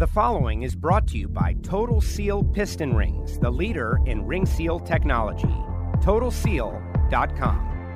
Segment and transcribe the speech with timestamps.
[0.00, 4.46] The following is brought to you by Total Seal Piston Rings, the leader in ring
[4.46, 5.54] seal technology.
[6.00, 7.92] TotalSeal.com.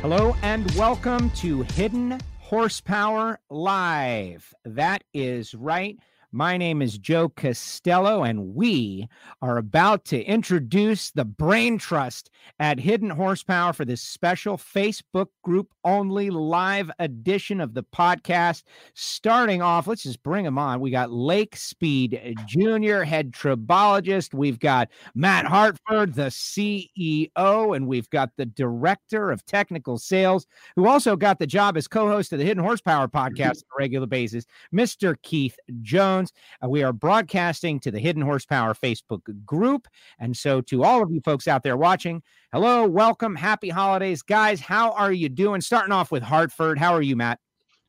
[0.00, 4.54] Hello and welcome to Hidden Horsepower Live.
[4.64, 5.98] That is right.
[6.32, 9.08] My name is Joe Costello, and we
[9.42, 15.72] are about to introduce the Brain Trust at Hidden Horsepower for this special Facebook group
[15.82, 18.62] only live edition of the podcast.
[18.94, 20.78] Starting off, let's just bring them on.
[20.78, 24.32] We got Lake Speed Jr., head tribologist.
[24.32, 30.86] We've got Matt Hartford, the CEO, and we've got the director of technical sales, who
[30.86, 33.34] also got the job as co host of the Hidden Horsepower mm-hmm.
[33.34, 35.16] podcast on a regular basis, Mr.
[35.22, 36.19] Keith Jones.
[36.20, 36.32] Jones.
[36.62, 39.88] Uh, we are broadcasting to the Hidden Horsepower Facebook group.
[40.18, 44.22] And so, to all of you folks out there watching, hello, welcome, happy holidays.
[44.22, 45.60] Guys, how are you doing?
[45.60, 46.78] Starting off with Hartford.
[46.78, 47.38] How are you, Matt?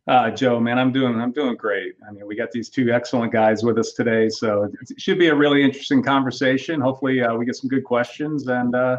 [0.08, 1.94] Uh, Joe, man, I'm doing I'm doing great.
[2.08, 5.28] I mean, we got these two excellent guys with us today, so it should be
[5.28, 6.82] a really interesting conversation.
[6.82, 8.98] Hopefully, uh, we get some good questions and uh,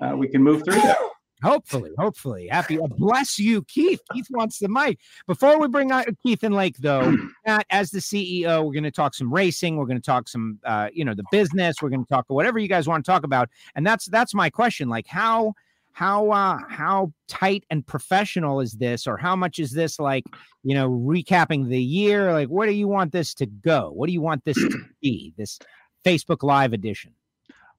[0.00, 0.96] uh we can move through that.
[1.42, 2.48] Hopefully, hopefully.
[2.48, 2.78] Happy.
[2.78, 4.00] Uh, bless you, Keith.
[4.12, 4.98] Keith wants the mic.
[5.26, 8.90] Before we bring out Keith and Lake, though, Matt, as the CEO, we're going to
[8.90, 9.76] talk some racing.
[9.76, 11.76] We're going to talk some, uh, you know, the business.
[11.80, 13.48] We're going to talk whatever you guys want to talk about.
[13.76, 14.88] And that's that's my question.
[14.88, 15.54] Like, how
[15.98, 20.22] how uh how tight and professional is this or how much is this like
[20.62, 24.12] you know recapping the year like where do you want this to go what do
[24.12, 25.58] you want this to be this
[26.04, 27.12] facebook live edition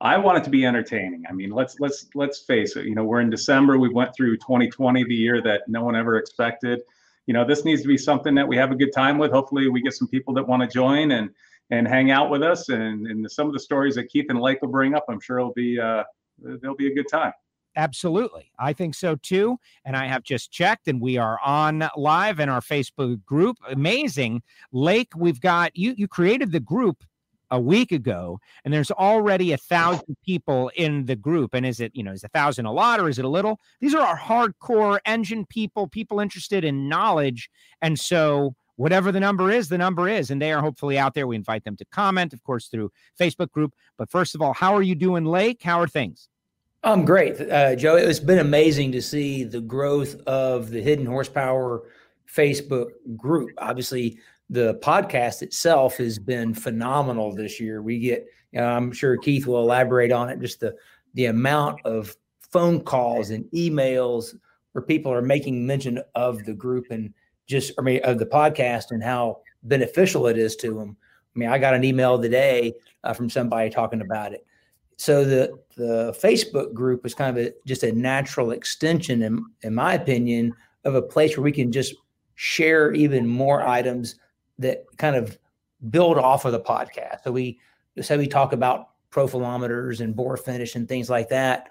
[0.01, 1.23] I want it to be entertaining.
[1.29, 2.85] I mean, let's let's let's face it.
[2.85, 3.77] You know, we're in December.
[3.77, 6.81] We went through 2020, the year that no one ever expected.
[7.27, 9.31] You know, this needs to be something that we have a good time with.
[9.31, 11.29] Hopefully, we get some people that want to join and
[11.69, 12.69] and hang out with us.
[12.69, 15.39] And and some of the stories that Keith and Lake will bring up, I'm sure
[15.39, 16.03] it'll be uh,
[16.37, 17.33] there'll be a good time.
[17.75, 18.51] Absolutely.
[18.57, 19.57] I think so too.
[19.85, 23.57] And I have just checked and we are on live in our Facebook group.
[23.69, 24.41] Amazing.
[24.71, 27.03] Lake, we've got you you created the group
[27.51, 31.91] a week ago and there's already a thousand people in the group and is it
[31.95, 33.59] you know is a thousand a lot or is it a little?
[33.81, 37.49] These are our hardcore engine people people interested in knowledge
[37.81, 41.27] and so whatever the number is the number is and they are hopefully out there.
[41.27, 43.73] We invite them to comment of course through facebook group.
[43.97, 45.63] But first of all how are you doing lake?
[45.63, 46.29] How are things?
[46.83, 47.41] I'm great.
[47.41, 51.83] Uh, joe it's been amazing to see the growth of the hidden horsepower
[52.31, 53.49] facebook group.
[53.57, 54.19] Obviously
[54.49, 57.81] the podcast itself has been phenomenal this year.
[57.81, 60.75] We get, you know, I'm sure Keith will elaborate on it, just the
[61.13, 62.15] the amount of
[62.51, 64.35] phone calls and emails
[64.71, 67.13] where people are making mention of the group and
[67.47, 70.95] just, I mean, of the podcast and how beneficial it is to them.
[71.35, 72.73] I mean, I got an email today
[73.03, 74.45] uh, from somebody talking about it.
[74.97, 79.73] So the the Facebook group is kind of a, just a natural extension, in, in
[79.73, 81.95] my opinion, of a place where we can just
[82.35, 84.15] share even more items
[84.59, 85.37] that kind of
[85.89, 87.23] build off of the podcast.
[87.23, 87.59] So we
[88.01, 91.69] say we talk about profilometers and bore finish and things like that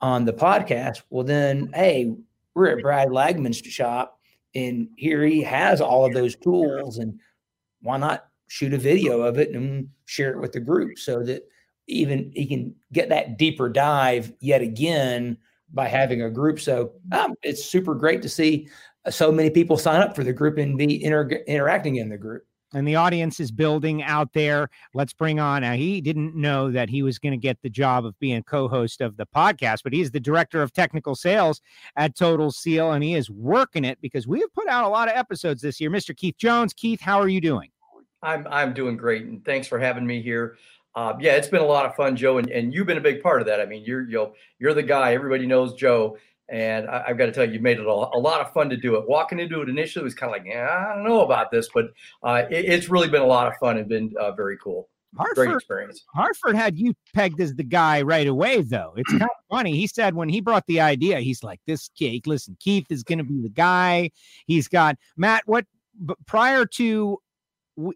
[0.00, 1.02] on the podcast.
[1.10, 2.14] Well, then, hey,
[2.54, 4.18] we're at Brad Lagman's shop,
[4.54, 7.20] and here he has all of those tools, and
[7.82, 11.46] why not shoot a video of it and share it with the group so that
[11.86, 15.36] even he can get that deeper dive yet again
[15.72, 16.58] by having a group.
[16.58, 18.68] So um, it's super great to see
[19.08, 22.44] so many people sign up for the group and be inter- interacting in the group
[22.72, 24.70] and the audience is building out there.
[24.94, 25.62] Let's bring on.
[25.62, 29.00] Now, he didn't know that he was going to get the job of being co-host
[29.00, 31.60] of the podcast, but he's the director of technical sales
[31.96, 35.08] at Total Seal, and he is working it because we have put out a lot
[35.08, 35.90] of episodes this year.
[35.90, 36.16] Mr.
[36.16, 37.70] Keith Jones, Keith, how are you doing?
[38.22, 40.58] I'm I'm doing great, and thanks for having me here.
[40.94, 43.22] Uh, yeah, it's been a lot of fun, Joe, and, and you've been a big
[43.22, 43.60] part of that.
[43.60, 45.14] I mean, you're you know you're the guy.
[45.14, 46.18] Everybody knows Joe,
[46.50, 48.68] and I, have got to tell you, you made it a, a, lot of fun
[48.70, 49.08] to do it.
[49.08, 51.86] Walking into it initially was kind of like, yeah, I don't know about this, but
[52.22, 54.88] uh, it, it's really been a lot of fun and been uh, very cool.
[55.16, 56.04] Hartford, Great experience.
[56.14, 58.92] Hartford had you pegged as the guy right away, though.
[58.96, 59.76] It's kind of funny.
[59.76, 63.18] He said when he brought the idea, he's like, "This cake, listen, Keith is going
[63.18, 64.10] to be the guy."
[64.46, 65.42] He's got Matt.
[65.46, 65.66] What
[66.26, 67.18] prior to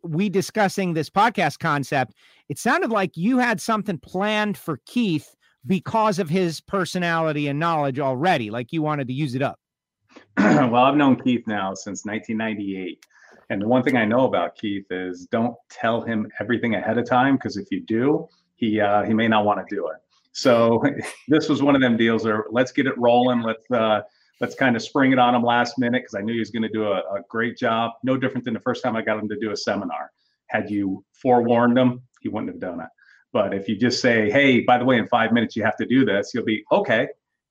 [0.03, 2.15] we discussing this podcast concept,
[2.49, 5.37] it sounded like you had something planned for Keith
[5.67, 8.51] because of his personality and knowledge already?
[8.51, 9.59] Like you wanted to use it up?
[10.37, 13.05] well, I've known Keith now since 1998.
[13.51, 17.09] And the one thing I know about Keith is don't tell him everything ahead of
[17.09, 18.27] time because if you do,
[18.57, 19.97] he uh, he may not want to do it.
[20.33, 20.83] So
[21.29, 23.43] this was one of them deals where let's get it rolling.
[23.43, 24.01] Let's uh,
[24.41, 26.63] let's kind of spring it on him last minute because I knew he was going
[26.63, 27.93] to do a, a, great job.
[28.03, 30.11] No different than the first time I got him to do a seminar.
[30.49, 32.89] Had you forewarned him, he wouldn't have done it.
[33.35, 35.87] But if you just say, hey, by the way, in five minutes you have to
[35.87, 37.09] do this, you'll be okay.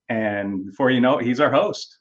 [0.08, 2.00] And before you know it, he's our host.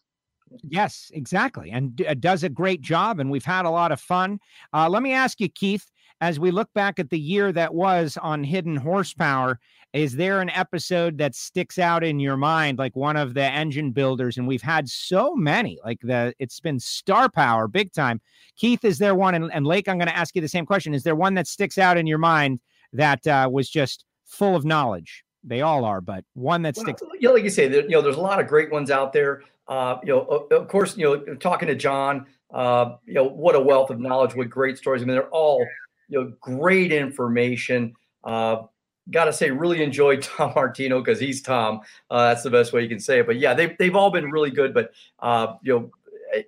[0.63, 1.73] Yes, exactly.
[1.73, 3.19] And d- uh, does a great job.
[3.19, 4.39] And we've had a lot of fun.
[4.73, 5.91] Uh, let me ask you, Keith,
[6.21, 9.59] as we look back at the year that was on Hidden Horsepower,
[9.93, 13.91] is there an episode that sticks out in your mind, like one of the engine
[13.91, 14.39] builders?
[14.39, 18.21] And we've had so many, like the it's been star power big time.
[18.57, 19.35] Keith, is there one?
[19.35, 20.95] And, and Lake, I'm going to ask you the same question.
[20.95, 22.61] Is there one that sticks out in your mind
[22.93, 25.25] that uh, was just full of knowledge?
[25.45, 27.03] They all are, but one that sticks.
[27.03, 28.91] Well, you know, like you say, there, you know, there's a lot of great ones
[28.91, 29.43] out there.
[29.67, 33.61] Uh, you know, of course, you know, talking to John, uh, you know, what a
[33.61, 35.03] wealth of knowledge, what great stories.
[35.03, 35.67] I mean, they're all,
[36.09, 37.95] you know, great information.
[38.23, 38.63] Uh,
[39.11, 41.81] Got to say, really enjoyed Tom Martino because he's Tom.
[42.09, 43.27] Uh, that's the best way you can say it.
[43.27, 44.73] But yeah, they've they've all been really good.
[44.73, 45.91] But uh, you know,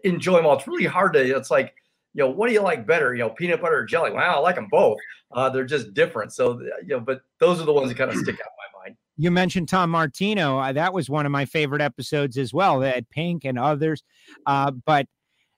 [0.04, 0.56] enjoy them all.
[0.56, 1.36] It's really hard to.
[1.36, 1.74] It's like
[2.14, 3.14] you know, what do you like better?
[3.14, 4.12] You know, peanut butter or jelly?
[4.12, 4.98] Wow, I like them both.
[5.32, 6.32] Uh, they're just different.
[6.32, 8.84] So you know, but those are the ones that kind of stick out in my
[8.84, 8.96] mind.
[9.16, 10.58] You mentioned Tom Martino.
[10.58, 12.80] Uh, that was one of my favorite episodes as well.
[12.80, 14.02] That Pink and others.
[14.46, 15.06] Uh, but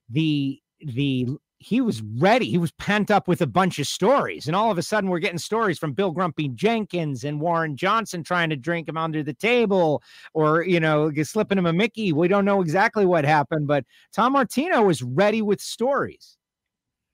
[0.08, 2.48] the the he was ready.
[2.50, 4.46] He was pent up with a bunch of stories.
[4.46, 8.22] And all of a sudden, we're getting stories from Bill Grumpy Jenkins and Warren Johnson
[8.22, 10.02] trying to drink him under the table
[10.34, 12.12] or, you know, slipping him a Mickey.
[12.12, 16.35] We don't know exactly what happened, but Tom Martino was ready with stories.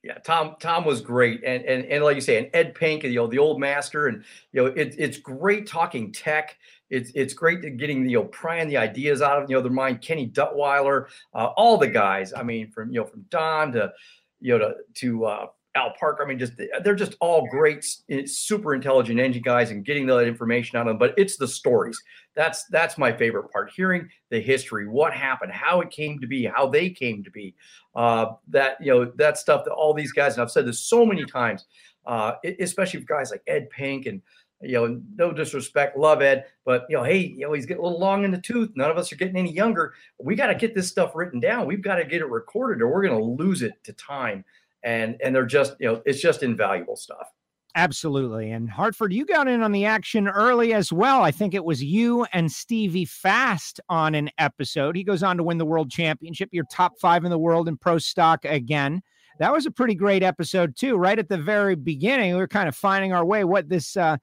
[0.02, 0.56] Yeah, Tom.
[0.58, 3.38] Tom was great, and and and like you say, and Ed Pink, you know, the
[3.38, 6.58] old master, and you know, it, it's great talking tech.
[6.90, 10.02] It's it's great getting you know prying the ideas out of you know their mind.
[10.02, 12.32] Kenny Duttweiler, uh, all the guys.
[12.34, 13.93] I mean, from you know from Don to
[14.40, 16.22] you know, to, to uh, Al Parker.
[16.22, 16.52] I mean, just
[16.82, 17.84] they're just all great,
[18.26, 20.98] super intelligent engine guys, and getting that information out of them.
[20.98, 22.00] But it's the stories.
[22.34, 23.70] That's that's my favorite part.
[23.74, 27.54] Hearing the history, what happened, how it came to be, how they came to be.
[27.94, 31.06] Uh, that you know, that stuff that all these guys, and I've said this so
[31.06, 31.66] many times,
[32.06, 34.20] uh, especially with guys like Ed Pink and
[34.62, 37.84] you know, no disrespect, love Ed, but you know, hey, you know, he's getting a
[37.84, 38.70] little long in the tooth.
[38.76, 39.94] None of us are getting any younger.
[40.19, 41.66] We got to get this stuff written down.
[41.66, 44.44] We've got to get it recorded, or we're going to lose it to time.
[44.84, 47.29] And and they're just, you know, it's just invaluable stuff.
[47.75, 48.50] Absolutely.
[48.50, 51.23] And Hartford, you got in on the action early as well.
[51.23, 54.94] I think it was you and Stevie Fast on an episode.
[54.94, 56.50] He goes on to win the world championship.
[56.52, 59.00] You're top five in the world in pro stock again.
[59.38, 60.96] That was a pretty great episode, too.
[60.96, 64.19] Right at the very beginning, we were kind of finding our way what this uh,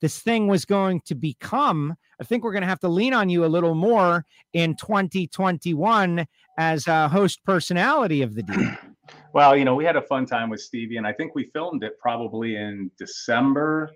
[0.00, 1.94] this thing was going to become.
[2.20, 6.26] I think we're going to have to lean on you a little more in 2021
[6.58, 8.76] as a host personality of the deal.
[9.34, 11.82] Well, you know, we had a fun time with Stevie, and I think we filmed
[11.82, 13.90] it probably in December,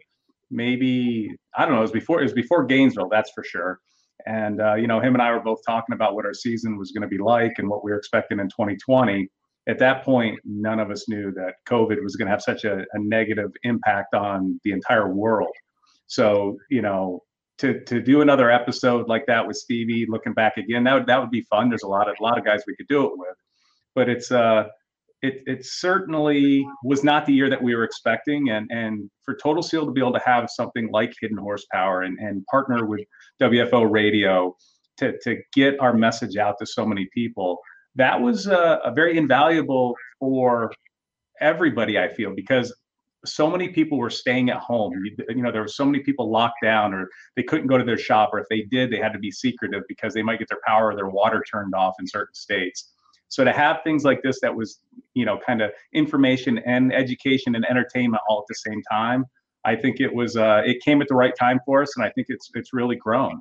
[0.50, 1.78] maybe I don't know.
[1.78, 3.78] It was before it was before Gainesville, that's for sure.
[4.26, 6.90] And uh, you know, him and I were both talking about what our season was
[6.90, 9.28] going to be like and what we were expecting in 2020.
[9.68, 12.78] At that point, none of us knew that COVID was going to have such a,
[12.92, 15.54] a negative impact on the entire world.
[16.08, 17.22] So, you know,
[17.58, 21.20] to to do another episode like that with Stevie, looking back again, that would that
[21.20, 21.68] would be fun.
[21.68, 23.36] There's a lot of a lot of guys we could do it with,
[23.94, 24.64] but it's uh,
[25.22, 29.62] it it certainly was not the year that we were expecting, and and for Total
[29.62, 33.00] Seal to be able to have something like Hidden Horsepower and and partner with
[33.40, 34.56] WFO Radio
[34.98, 37.58] to to get our message out to so many people,
[37.96, 40.72] that was a, a very invaluable for
[41.40, 41.98] everybody.
[41.98, 42.72] I feel because
[43.24, 44.92] so many people were staying at home.
[45.04, 47.84] You, you, know, there were so many people locked down, or they couldn't go to
[47.84, 50.48] their shop, or if they did, they had to be secretive because they might get
[50.48, 52.92] their power or their water turned off in certain states.
[53.28, 54.80] So to have things like this that was,
[55.14, 59.24] you know, kind of information and education and entertainment all at the same time,
[59.64, 62.10] I think it was uh, it came at the right time for us, and I
[62.10, 63.40] think it's it's really grown.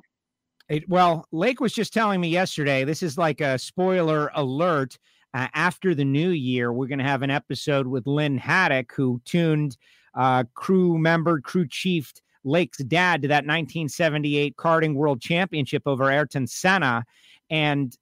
[0.68, 2.84] It, well, Lake was just telling me yesterday.
[2.84, 4.98] This is like a spoiler alert
[5.34, 9.20] uh, after the new year, we're going to have an episode with Lynn Haddock, who
[9.24, 9.76] tuned
[10.14, 12.12] uh, crew member, crew chief
[12.44, 17.04] Lake's dad to that 1978 karting world championship over Ayrton Senna.
[17.50, 17.94] And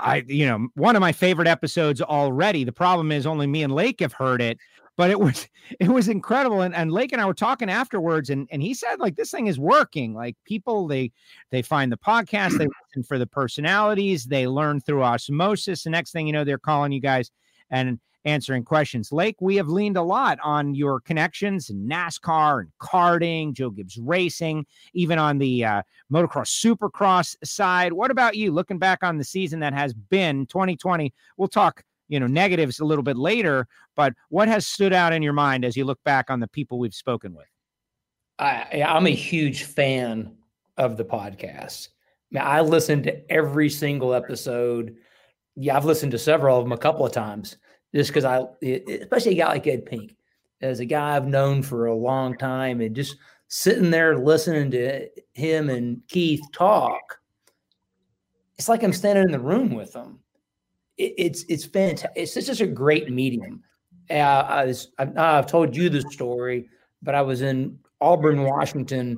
[0.00, 2.64] I, you know, one of my favorite episodes already.
[2.64, 4.58] The problem is only me and Lake have heard it,
[4.98, 5.48] but it was
[5.80, 6.60] it was incredible.
[6.60, 9.46] And, and lake and i were talking afterwards and, and he said like this thing
[9.46, 10.12] is working.
[10.12, 11.12] Like people they
[11.50, 15.84] they find the podcast they listen for the personalities they learn through osmosis.
[15.84, 17.30] The next thing you know they're calling you guys.
[17.70, 19.12] And answering questions.
[19.12, 23.98] Lake we have leaned a lot on your connections in nascar and karting joe gibbs
[23.98, 25.82] racing even on the uh,
[26.12, 27.92] motocross supercross side.
[27.92, 28.52] What about you?
[28.52, 32.84] Looking back on the season that has been 2020 we'll talk you know negatives a
[32.84, 36.30] little bit later but what has stood out in your mind as you look back
[36.30, 37.46] on the people we've spoken with?
[38.38, 40.36] I, i'm a huge fan
[40.76, 41.88] of the podcast.
[41.88, 44.96] I, mean, I listen to every single episode.
[45.56, 47.56] Yeah i've listened to several of them a couple of times
[47.94, 50.16] just because i especially a guy like ed pink
[50.60, 53.16] as a guy i've known for a long time and just
[53.48, 57.20] sitting there listening to him and keith talk
[58.56, 60.20] it's like i'm standing in the room with them
[60.98, 62.10] it, it's it's fantastic.
[62.16, 63.62] It's just a great medium.
[64.10, 66.68] Uh, I was, I've told you the story,
[67.02, 69.16] but I was in Auburn, Washington,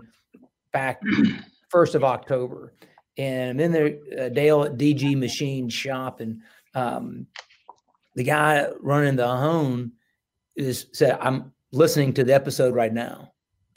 [0.73, 1.01] back
[1.69, 2.75] first of October,
[3.17, 6.41] and I'm in there, uh, Dale at DG Machine Shop, and
[6.75, 7.27] um,
[8.15, 9.93] the guy running the home
[10.57, 13.33] is said, "I'm listening to the episode right now.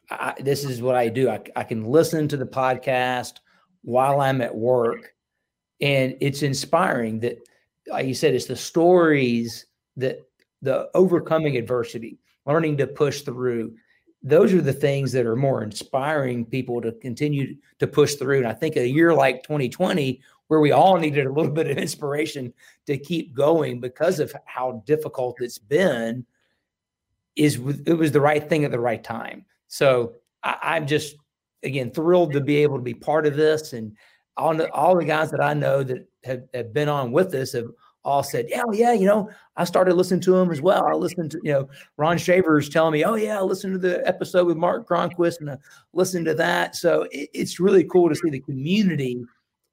[0.09, 1.29] I, this is what I do.
[1.29, 3.39] I, I can listen to the podcast
[3.83, 5.13] while I'm at work,
[5.81, 7.37] and it's inspiring that,
[7.87, 9.65] like you said, it's the stories
[9.97, 10.19] that
[10.61, 13.75] the overcoming adversity, learning to push through.
[14.23, 18.37] Those are the things that are more inspiring people to continue to push through.
[18.37, 21.77] And I think a year like 2020, where we all needed a little bit of
[21.77, 22.53] inspiration
[22.85, 26.25] to keep going because of how difficult it's been,
[27.35, 29.45] is it was the right thing at the right time.
[29.67, 31.15] So I, am just
[31.63, 33.95] again thrilled to be able to be part of this, and
[34.37, 37.53] all the, all the guys that I know that have, have been on with us
[37.53, 37.69] have
[38.05, 40.85] all said, "Yeah, yeah, you know, I started listening to him as well.
[40.85, 44.05] I listened to, you know, Ron Shavers telling me, oh yeah, I listened to the
[44.07, 45.57] episode with Mark Cronquist and I
[45.93, 46.75] listened to that.
[46.75, 49.23] So it, it's really cool to see the community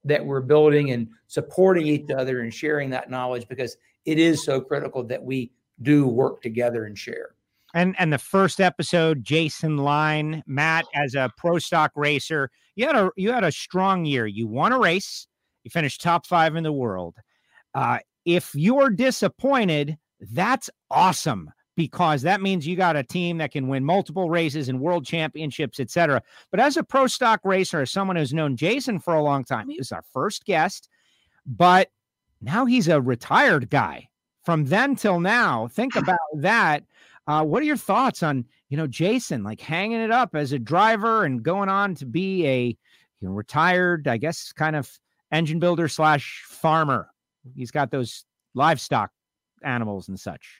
[0.05, 3.77] that we're building and supporting each other and sharing that knowledge because
[4.07, 5.53] it is so critical that we
[5.83, 7.35] do work together and share.
[7.75, 12.97] And and the first episode jason line matt as a pro stock racer you had
[12.97, 14.27] a you had a strong year.
[14.27, 15.27] You won a race.
[15.65, 17.17] You finished top five in the world.
[17.75, 19.99] Uh, if you're disappointed
[20.33, 24.79] that's awesome because that means you got a team that can win multiple races and
[24.79, 29.15] world championships etc but as a pro stock racer as someone who's known jason for
[29.15, 30.89] a long time he was our first guest
[31.47, 31.89] but
[32.43, 34.07] now he's a retired guy
[34.45, 36.85] from then till now think about that
[37.27, 40.59] uh, what are your thoughts on you know Jason like hanging it up as a
[40.59, 42.77] driver and going on to be a you
[43.29, 44.91] know retired, I guess, kind of
[45.31, 47.09] engine builder slash farmer?
[47.55, 49.11] He's got those livestock
[49.63, 50.60] animals and such.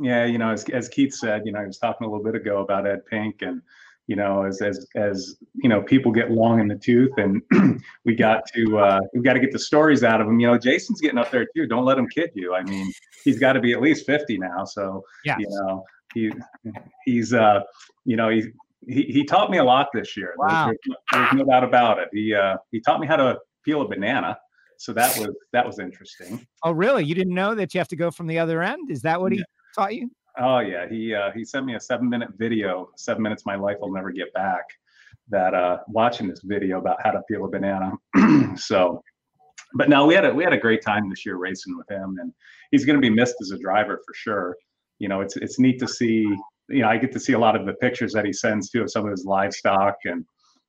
[0.00, 2.34] Yeah, you know, as as Keith said, you know, I was talking a little bit
[2.34, 3.62] ago about Ed Pink and
[4.08, 7.42] you know, as as as you know, people get long in the tooth, and
[8.06, 10.40] we got to uh, we got to get the stories out of them.
[10.40, 11.66] You know, Jason's getting up there too.
[11.66, 12.54] Don't let him kid you.
[12.54, 12.90] I mean,
[13.22, 14.64] he's got to be at least fifty now.
[14.64, 15.36] So yes.
[15.38, 16.32] you know, he
[17.04, 17.60] he's uh
[18.06, 18.44] you know he
[18.86, 20.32] he, he taught me a lot this year.
[20.38, 20.66] Wow.
[20.66, 20.78] There's,
[21.12, 22.08] there's, no doubt about it.
[22.10, 24.38] He uh he taught me how to peel a banana.
[24.78, 26.46] So that was that was interesting.
[26.62, 27.04] Oh really?
[27.04, 28.90] You didn't know that you have to go from the other end?
[28.90, 29.44] Is that what he yeah.
[29.78, 30.10] Taught you?
[30.38, 30.88] Oh yeah.
[30.88, 34.10] He uh he sent me a seven minute video, seven minutes my life will never
[34.10, 34.64] get back.
[35.28, 37.92] That uh watching this video about how to peel a banana.
[38.56, 39.02] so
[39.74, 42.16] but no, we had a we had a great time this year racing with him
[42.20, 42.32] and
[42.70, 44.56] he's gonna be missed as a driver for sure
[44.98, 46.26] you know, it's it's neat to see.
[46.68, 48.82] You know, I get to see a lot of the pictures that he sends to
[48.82, 50.24] of some of his livestock, and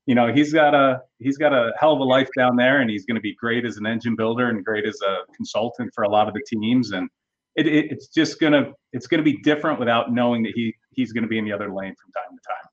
[0.05, 2.89] you know, he's got a he's got a hell of a life down there, and
[2.89, 6.03] he's going to be great as an engine builder and great as a consultant for
[6.03, 7.09] a lot of the teams, and
[7.55, 11.27] it, it, it's just gonna it's gonna be different without knowing that he he's to
[11.27, 12.69] be in the other lane from time to time.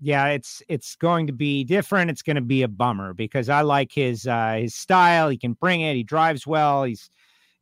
[0.00, 2.10] Yeah it's it's going to be different.
[2.10, 5.28] It's going to be a bummer because i like his uh his style.
[5.28, 5.94] He can bring it.
[5.94, 6.84] He drives well.
[6.84, 7.10] He's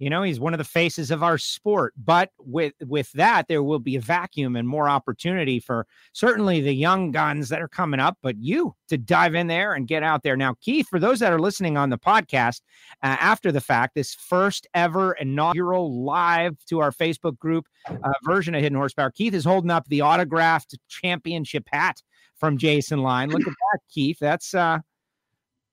[0.05, 1.95] you know, he's one of the faces of our sport.
[1.97, 6.75] But with with that, there will be a vacuum and more opportunity for certainly the
[6.75, 10.23] young guns that are coming up, but you to dive in there and get out
[10.23, 10.37] there.
[10.37, 12.61] Now, Keith, for those that are listening on the podcast
[13.03, 18.55] uh, after the fact, this first ever inaugural live to our Facebook group uh, version
[18.55, 22.03] of Hidden Horsepower, Keith is holding up the autographed championship hat
[22.37, 23.31] from Jason Line.
[23.31, 24.19] Look at that, Keith.
[24.21, 24.81] That's uh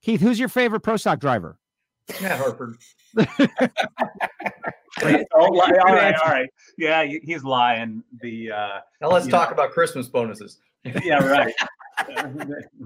[0.00, 1.58] Keith, who's your favorite pro stock driver?
[2.20, 2.76] Matt Hartford.
[5.02, 5.50] oh, all
[5.94, 6.48] right, all right.
[6.78, 8.02] Yeah, he's lying.
[8.20, 9.54] The uh, now let's talk know.
[9.54, 10.58] about Christmas bonuses.
[11.04, 11.54] yeah, right.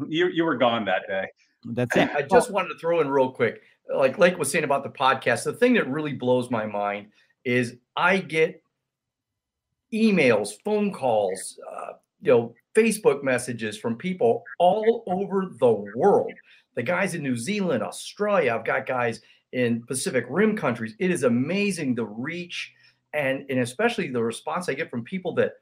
[0.08, 1.26] you you were gone that day.
[1.64, 2.10] That's it.
[2.10, 3.62] I just wanted to throw in real quick,
[3.94, 5.44] like Lake was saying about the podcast.
[5.44, 7.08] The thing that really blows my mind
[7.44, 8.62] is I get
[9.92, 16.32] emails, phone calls, uh, you know, Facebook messages from people all over the world
[16.76, 19.20] the guys in New Zealand, Australia, I've got guys
[19.52, 20.94] in Pacific Rim countries.
[20.98, 22.72] It is amazing the reach
[23.14, 25.54] and and especially the response I get from people that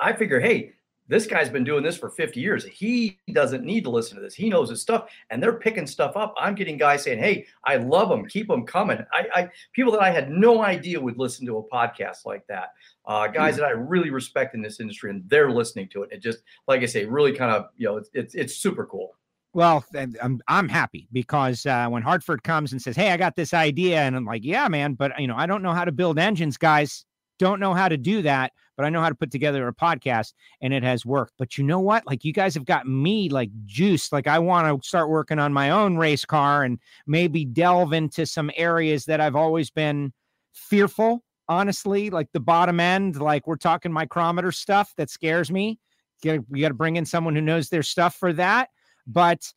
[0.00, 0.72] I figure, hey,
[1.08, 2.64] this guy's been doing this for 50 years.
[2.64, 4.34] He doesn't need to listen to this.
[4.34, 6.34] He knows his stuff, and they're picking stuff up.
[6.36, 8.26] I'm getting guys saying, "Hey, I love them.
[8.26, 11.62] Keep them coming." I, I people that I had no idea would listen to a
[11.62, 12.70] podcast like that.
[13.04, 13.62] Uh, guys mm-hmm.
[13.62, 16.10] that I really respect in this industry, and they're listening to it.
[16.10, 19.14] It just, like I say, really kind of, you know, it's it's, it's super cool.
[19.56, 19.86] Well,
[20.22, 24.00] I'm I'm happy because uh, when Hartford comes and says, "Hey, I got this idea,"
[24.00, 26.58] and I'm like, "Yeah, man, but you know, I don't know how to build engines,
[26.58, 27.06] guys.
[27.38, 30.34] Don't know how to do that, but I know how to put together a podcast,
[30.60, 32.06] and it has worked." But you know what?
[32.06, 34.12] Like, you guys have got me like juiced.
[34.12, 38.26] Like, I want to start working on my own race car and maybe delve into
[38.26, 40.12] some areas that I've always been
[40.52, 45.78] fearful, honestly, like the bottom end, like we're talking micrometer stuff that scares me.
[46.22, 48.68] You got to bring in someone who knows their stuff for that.
[49.06, 49.52] But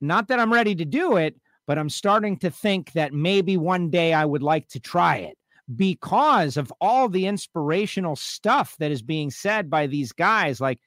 [0.00, 3.90] not that I'm ready to do it, but I'm starting to think that maybe one
[3.90, 5.36] day I would like to try it
[5.76, 10.60] because of all the inspirational stuff that is being said by these guys.
[10.60, 10.80] Like,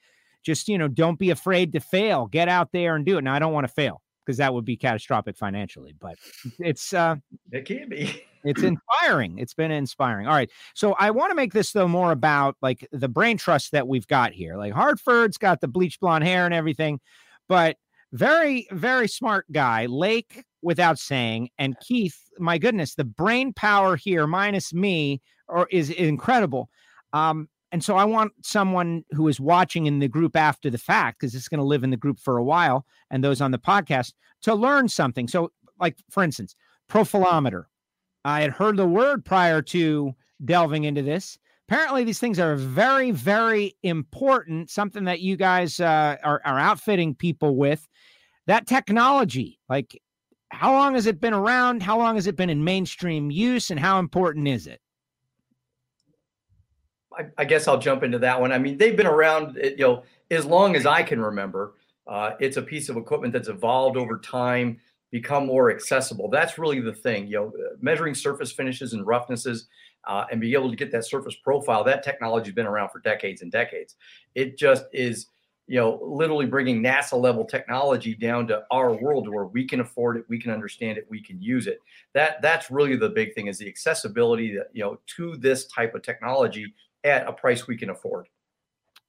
[0.43, 3.24] just, you know, don't be afraid to fail, get out there and do it.
[3.24, 6.15] Now, I don't want to fail because that would be catastrophic financially, but
[6.60, 7.15] it's, uh,
[7.51, 8.24] it can be.
[8.43, 9.38] it's inspiring.
[9.38, 10.27] It's been inspiring.
[10.27, 10.50] All right.
[10.74, 14.08] So I want to make this though more about like the brain trust that we've
[14.08, 14.58] got here.
[14.58, 17.00] Like Hartford's got the bleach blonde hair and everything,
[17.48, 17.77] but
[18.13, 19.86] very, very smart guy.
[19.86, 22.18] Lake, without saying, and Keith.
[22.39, 26.70] My goodness, the brain power here, minus me, or is, is incredible.
[27.13, 31.20] Um, and so I want someone who is watching in the group after the fact,
[31.20, 33.60] because it's going to live in the group for a while, and those on the
[33.60, 35.27] podcast to learn something.
[35.27, 36.56] So, like for instance,
[36.89, 37.65] profilometer.
[38.25, 40.13] I had heard the word prior to
[40.46, 41.39] delving into this.
[41.68, 44.70] Apparently, these things are very, very important.
[44.70, 47.88] Something that you guys uh, are, are outfitting people with.
[48.48, 50.00] That technology, like,
[50.50, 51.82] how long has it been around?
[51.84, 53.72] How long has it been in mainstream use?
[53.72, 54.82] And how important is it?
[57.18, 58.52] I, I, guess I'll jump into that one.
[58.52, 61.76] I mean, they've been around, you know, as long as I can remember.
[62.08, 64.80] Uh, it's a piece of equipment that's evolved over time,
[65.12, 66.30] become more accessible.
[66.30, 69.68] That's really the thing, you know, measuring surface finishes and roughnesses
[70.08, 71.84] uh, and be able to get that surface profile.
[71.84, 73.96] That technology has been around for decades and decades.
[74.36, 75.28] It just is,
[75.68, 80.18] you know, literally bringing NASA level technology down to our world where we can afford
[80.18, 81.80] it, we can understand it, we can use it.
[82.13, 85.96] That that's really the big thing is the accessibility that you know to this type
[85.96, 88.27] of technology at a price we can afford.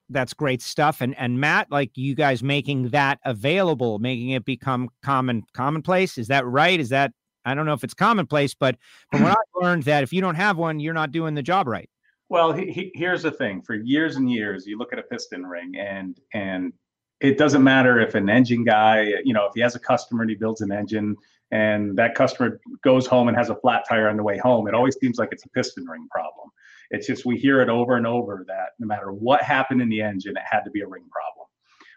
[0.08, 1.00] That's great stuff.
[1.00, 6.18] And and Matt, like you guys making that available, making it become common commonplace.
[6.18, 6.78] Is that right?
[6.78, 7.12] Is that
[7.44, 8.76] I don't know if it's commonplace, but
[9.10, 11.66] from what I've learned that if you don't have one, you're not doing the job
[11.66, 11.88] right.
[12.32, 15.44] Well, he, he, here's the thing: for years and years, you look at a piston
[15.44, 16.72] ring, and and
[17.20, 20.30] it doesn't matter if an engine guy, you know, if he has a customer and
[20.30, 21.14] he builds an engine,
[21.50, 24.72] and that customer goes home and has a flat tire on the way home, it
[24.72, 26.48] always seems like it's a piston ring problem.
[26.90, 30.00] It's just we hear it over and over that no matter what happened in the
[30.00, 31.46] engine, it had to be a ring problem.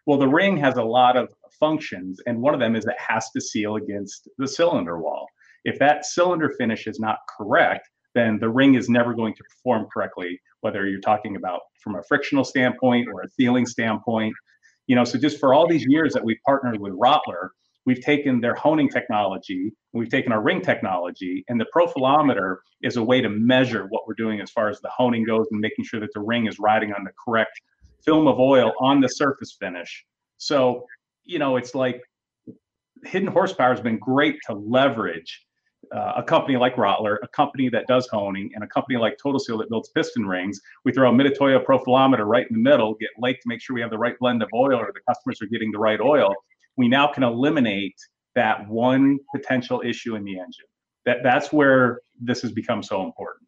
[0.06, 3.32] Well, the ring has a lot of functions, and one of them is it has
[3.32, 5.28] to seal against the cylinder wall.
[5.64, 9.88] If that cylinder finish is not correct, then the ring is never going to perform
[9.94, 14.34] correctly, whether you're talking about from a frictional standpoint or a sealing standpoint.
[14.88, 17.50] You know, so just for all these years that we've partnered with Rottler,
[17.86, 23.04] we've taken their honing technology, we've taken our ring technology, and the profilometer is a
[23.04, 26.00] way to measure what we're doing as far as the honing goes and making sure
[26.00, 27.62] that the ring is riding on the correct
[28.04, 30.06] film of oil on the surface finish.
[30.38, 30.86] So,
[31.24, 32.02] you know, it's like
[33.04, 35.45] hidden horsepower has been great to leverage
[35.92, 39.40] uh, a company like Rottler, a company that does honing, and a company like Total
[39.40, 40.60] Seal that builds piston rings.
[40.84, 43.82] We throw a Mitutoyo profilometer right in the middle, get Lake to make sure we
[43.82, 46.34] have the right blend of oil or the customers are getting the right oil,
[46.78, 47.96] we now can eliminate
[48.36, 50.66] that one potential issue in the engine.
[51.06, 53.48] That that's where this has become so important.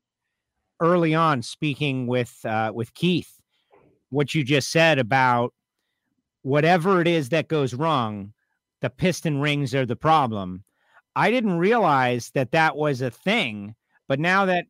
[0.79, 3.33] Early on, speaking with uh, with Keith,
[4.09, 5.53] what you just said about
[6.43, 8.33] whatever it is that goes wrong,
[8.81, 10.63] the piston rings are the problem.
[11.17, 13.73] I didn't realize that that was a thing,
[14.07, 14.65] but now that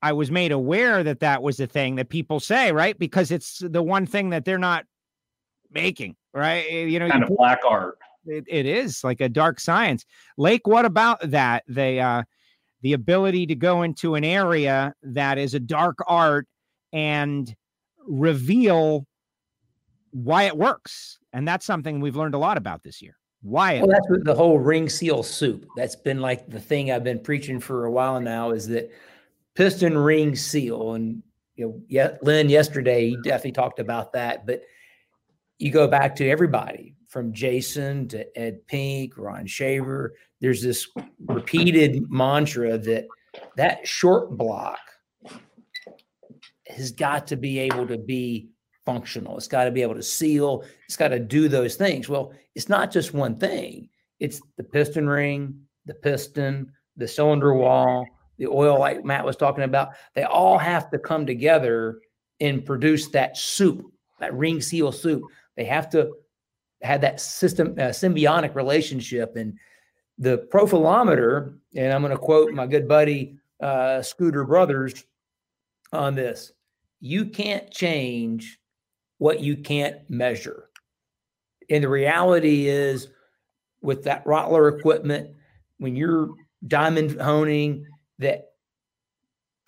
[0.00, 2.98] I was made aware that that was a thing that people say, right?
[2.98, 4.86] Because it's the one thing that they're not
[5.70, 6.64] making, right?
[6.70, 7.98] Eh, you know, kind you, of black art.
[8.24, 10.06] It, it is like a dark science.
[10.38, 11.64] Lake, what about that?
[11.68, 12.22] They uh
[12.80, 16.46] the ability to go into an area that is a dark art
[16.94, 17.54] and
[18.06, 19.06] reveal
[20.12, 21.18] why it works.
[21.34, 23.19] And that's something we've learned a lot about this year.
[23.42, 23.78] Why?
[23.78, 25.66] Well, that's what the whole ring seal soup.
[25.76, 28.90] That's been like the thing I've been preaching for a while now is that
[29.54, 30.92] piston ring seal.
[30.92, 31.22] And
[31.56, 34.46] you know, yeah, Lynn yesterday he definitely talked about that.
[34.46, 34.62] But
[35.58, 40.14] you go back to everybody from Jason to Ed Pink, Ron Shaver.
[40.40, 40.86] There's this
[41.26, 43.06] repeated mantra that
[43.56, 44.78] that short block
[46.66, 48.48] has got to be able to be
[48.90, 49.36] functional.
[49.36, 50.64] It's got to be able to seal.
[50.86, 52.08] It's got to do those things.
[52.08, 53.88] Well, it's not just one thing.
[54.18, 58.04] It's the piston ring, the piston, the cylinder wall,
[58.38, 59.90] the oil, like Matt was talking about.
[60.14, 62.00] They all have to come together
[62.40, 63.84] and produce that soup,
[64.18, 65.22] that ring seal soup.
[65.56, 66.14] They have to
[66.82, 69.36] have that system uh, symbiotic relationship.
[69.36, 69.56] And
[70.18, 75.04] the profilometer, and I'm going to quote my good buddy uh, Scooter Brothers
[75.92, 76.50] on this:
[76.98, 78.59] you can't change
[79.20, 80.70] what you can't measure.
[81.68, 83.08] And the reality is,
[83.82, 85.32] with that Rottler equipment,
[85.76, 86.30] when you're
[86.66, 87.84] diamond honing,
[88.18, 88.52] that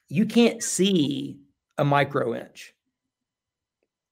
[0.08, 1.38] you can't see
[1.76, 2.72] a micro inch.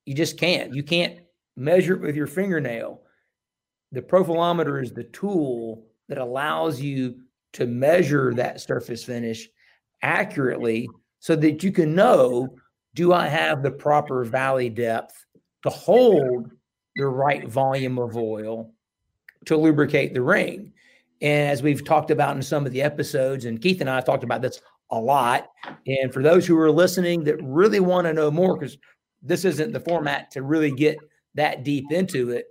[0.05, 0.74] You just can't.
[0.74, 1.20] You can't
[1.57, 3.00] measure it with your fingernail.
[3.92, 7.16] The profilometer is the tool that allows you
[7.55, 9.48] to measure that surface finish
[10.03, 10.87] accurately
[11.18, 12.55] so that you can know
[12.94, 15.24] do I have the proper valley depth
[15.62, 16.51] to hold
[16.96, 18.73] the right volume of oil
[19.46, 20.73] to lubricate the ring?
[21.23, 24.07] And as we've talked about in some of the episodes, and Keith and I have
[24.07, 25.51] talked about this a lot.
[25.87, 28.79] And for those who are listening that really want to know more, because
[29.23, 30.96] this isn't the format to really get
[31.35, 32.46] that deep into it,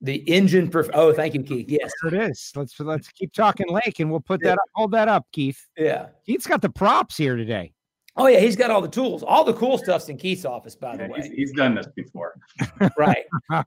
[0.00, 0.70] the engine.
[0.70, 1.68] Perf- oh, thank you, Keith.
[1.68, 2.52] Yes, it is.
[2.54, 4.64] Let's let's keep talking Lake, and we'll put that up.
[4.74, 5.64] Hold that up, Keith.
[5.76, 7.72] Yeah, Keith's got the props here today.
[8.16, 9.22] Oh yeah, he's got all the tools.
[9.22, 11.20] All the cool stuff's in Keith's office, by yeah, the way.
[11.22, 12.34] He's, he's, done this before.
[12.98, 13.24] right.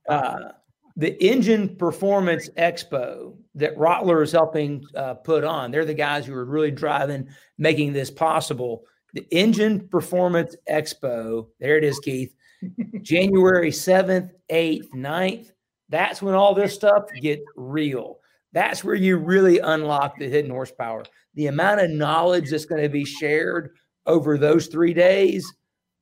[0.08, 0.52] Uh,
[0.96, 5.72] the Engine Performance Expo that Rottler is helping uh, put on.
[5.72, 7.28] They're the guys who are really driving,
[7.58, 8.86] making this possible.
[9.14, 11.48] The Engine Performance Expo.
[11.60, 12.36] There it is, Keith.
[13.02, 15.52] January 7th, 8th, 9th.
[15.90, 18.20] That's when all this stuff get real.
[18.54, 21.04] That's where you really unlock the hidden horsepower.
[21.34, 23.72] The amount of knowledge that's going to be shared
[24.06, 25.54] over those three days,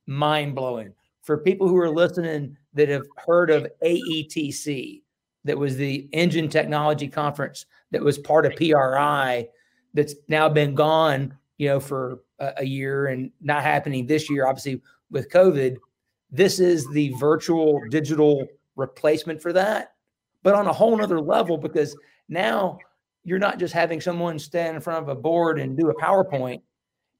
[0.06, 0.92] mind blowing.
[1.22, 5.02] For people who are listening that have heard of AETC,
[5.44, 9.46] that was the Engine Technology Conference that was part of PRI,
[9.94, 14.46] that's now been gone, you know, for a, a year and not happening this year,
[14.46, 15.76] obviously with COVID.
[16.30, 19.94] This is the virtual digital replacement for that,
[20.42, 21.96] but on a whole nother level because
[22.28, 22.78] now
[23.22, 26.60] you're not just having someone stand in front of a board and do a PowerPoint.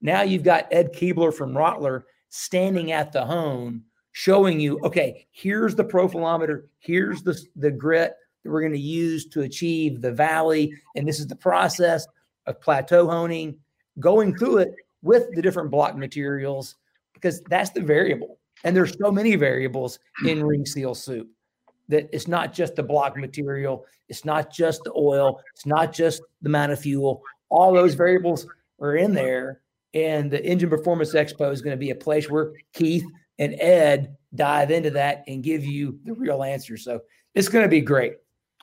[0.05, 5.75] Now you've got Ed Keebler from Rottler standing at the hone showing you, okay, here's
[5.75, 10.75] the profilometer, here's the, the grit that we're going to use to achieve the valley.
[10.95, 12.07] And this is the process
[12.47, 13.57] of plateau honing,
[13.99, 16.77] going through it with the different block materials,
[17.15, 18.39] because that's the variable.
[18.63, 20.45] And there's so many variables in hmm.
[20.45, 21.31] ring seal soup
[21.89, 26.21] that it's not just the block material, it's not just the oil, it's not just
[26.43, 27.23] the amount of fuel.
[27.49, 28.47] All those variables
[28.81, 29.63] are in there.
[29.95, 33.05] And the Engine Performance Expo is going to be a place where Keith
[33.39, 36.77] and Ed dive into that and give you the real answer.
[36.77, 37.01] So
[37.35, 38.15] it's going to be great.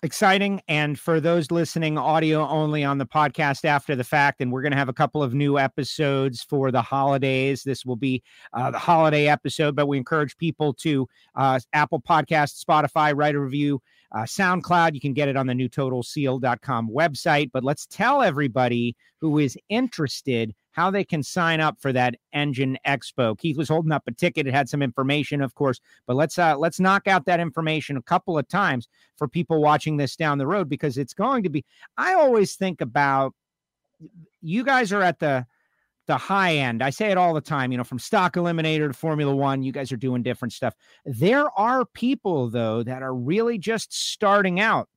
[0.04, 0.60] Exciting.
[0.68, 4.72] And for those listening audio only on the podcast after the fact, and we're going
[4.72, 7.62] to have a couple of new episodes for the holidays.
[7.62, 12.66] This will be uh, the holiday episode, but we encourage people to uh, Apple Podcast,
[12.66, 13.80] Spotify, write a review,
[14.12, 14.94] uh, SoundCloud.
[14.94, 17.52] You can get it on the newtotalseal.com website.
[17.52, 22.78] But let's tell everybody who is interested how they can sign up for that engine
[22.88, 23.38] expo.
[23.38, 24.48] Keith was holding up a ticket.
[24.48, 28.02] It had some information, of course, but let's uh, let's knock out that information a
[28.02, 31.66] couple of times for people watching this down the road because it's going to be.
[31.98, 33.34] I always think about
[34.42, 35.46] you guys are at the
[36.08, 36.82] the high end.
[36.84, 39.72] I say it all the time, you know, from stock eliminator to Formula One, you
[39.72, 40.76] guys are doing different stuff.
[41.06, 44.90] There are people, though, that are really just starting out.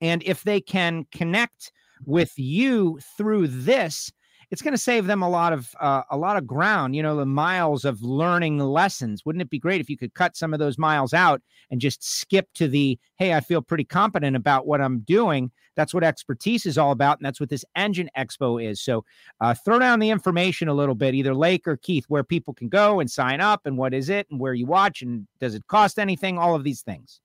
[0.00, 1.72] And if they can connect
[2.04, 4.10] with you through this,
[4.50, 7.16] it's going to save them a lot of uh, a lot of ground you know
[7.16, 9.24] the miles of learning lessons.
[9.24, 12.04] Wouldn't it be great if you could cut some of those miles out and just
[12.04, 15.50] skip to the hey i feel pretty competent about what i'm doing.
[15.76, 18.82] That's what expertise is all about and that's what this engine expo is.
[18.82, 19.04] So
[19.40, 22.68] uh, throw down the information a little bit either lake or keith where people can
[22.68, 25.66] go and sign up and what is it and where you watch and does it
[25.68, 27.20] cost anything all of these things.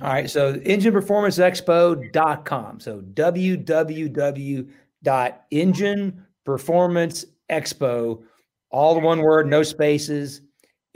[0.00, 4.68] All right so engineperformanceexpo.com so www.engine
[6.48, 8.22] Performance Expo,
[8.70, 10.40] all the one word, no spaces,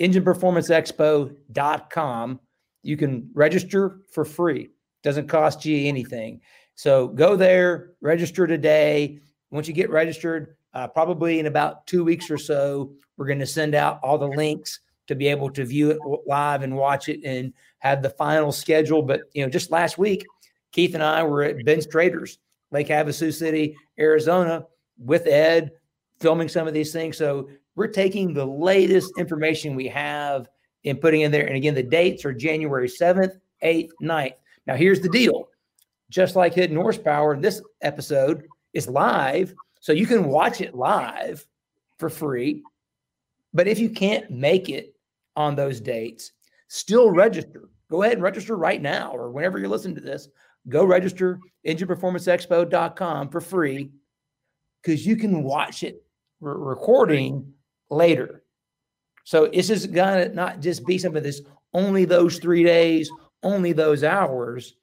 [0.01, 2.41] engineperformanceexpo.com.
[2.83, 4.71] You can register for free.
[5.03, 6.41] Doesn't cost you anything.
[6.75, 9.21] So go there, register today.
[9.51, 13.47] Once you get registered, uh, probably in about two weeks or so, we're going to
[13.47, 17.21] send out all the links to be able to view it live and watch it
[17.27, 19.03] and have the final schedule.
[19.03, 20.25] But you know, just last week,
[20.71, 22.39] Keith and I were at Ben's Traders,
[22.71, 24.65] Lake Havasu City, Arizona,
[25.05, 25.73] with Ed
[26.21, 27.17] filming some of these things.
[27.17, 30.49] So we're taking the latest information we have
[30.85, 31.47] and putting in there.
[31.47, 34.35] And again, the dates are January 7th, 8th, 9th.
[34.67, 35.49] Now, here's the deal
[36.11, 39.55] just like Hidden Horsepower, this episode is live.
[39.81, 41.47] So you can watch it live
[41.99, 42.63] for free.
[43.55, 44.95] But if you can't make it
[45.37, 46.33] on those dates,
[46.69, 47.71] still register.
[47.91, 50.29] Go ahead and register right now or whenever you're listening to this.
[50.69, 53.91] Go register engineperformanceexpo.com for free
[54.83, 56.03] because you can watch it
[56.41, 57.53] re- recording
[57.91, 58.45] later.
[59.25, 61.43] So this is gonna not just be something that's
[61.75, 63.11] only those three days,
[63.43, 64.75] only those hours.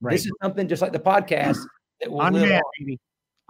[0.00, 0.12] Right.
[0.12, 1.58] This is something just like the podcast
[2.00, 2.96] that will on demand, on.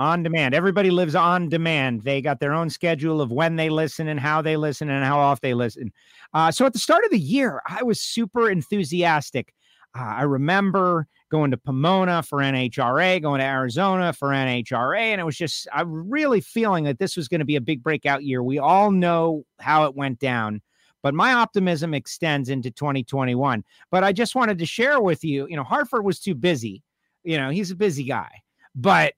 [0.00, 0.54] On demand.
[0.54, 2.02] Everybody lives on demand.
[2.02, 5.18] They got their own schedule of when they listen and how they listen and how
[5.18, 5.92] oft they listen.
[6.32, 9.52] Uh, so at the start of the year, I was super enthusiastic.
[9.98, 15.24] Uh, I remember going to Pomona for NHRA, going to Arizona for NHRA, and it
[15.24, 18.42] was just I'm really feeling that this was going to be a big breakout year.
[18.42, 20.62] We all know how it went down,
[21.02, 23.64] but my optimism extends into 2021.
[23.90, 26.82] But I just wanted to share with you, you know, Hartford was too busy.
[27.24, 28.30] You know, he's a busy guy,
[28.74, 29.14] but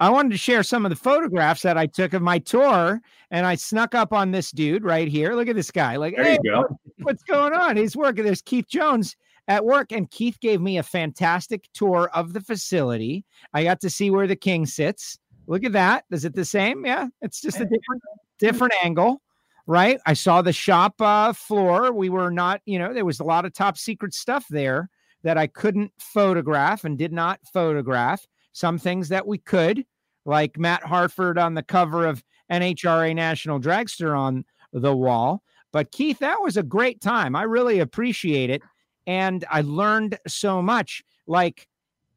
[0.00, 3.00] I wanted to share some of the photographs that I took of my tour,
[3.30, 5.34] and I snuck up on this dude right here.
[5.34, 5.96] Look at this guy.
[5.96, 6.78] Like, there hey, you go.
[7.02, 7.76] what's going on?
[7.76, 8.24] He's working.
[8.24, 9.14] There's Keith Jones
[9.50, 13.24] at work, and Keith gave me a fantastic tour of the facility.
[13.52, 15.18] I got to see where the king sits.
[15.48, 16.04] Look at that.
[16.12, 16.86] Is it the same?
[16.86, 18.02] Yeah, it's just a different
[18.38, 19.20] different angle,
[19.66, 19.98] right?
[20.06, 21.92] I saw the shop uh, floor.
[21.92, 24.88] We were not, you know, there was a lot of top secret stuff there
[25.24, 28.24] that I couldn't photograph and did not photograph.
[28.52, 29.84] Some things that we could,
[30.24, 35.42] like Matt Hartford on the cover of NHRA National Dragster on the wall.
[35.72, 37.34] But Keith, that was a great time.
[37.34, 38.62] I really appreciate it.
[39.10, 41.02] And I learned so much.
[41.26, 41.66] Like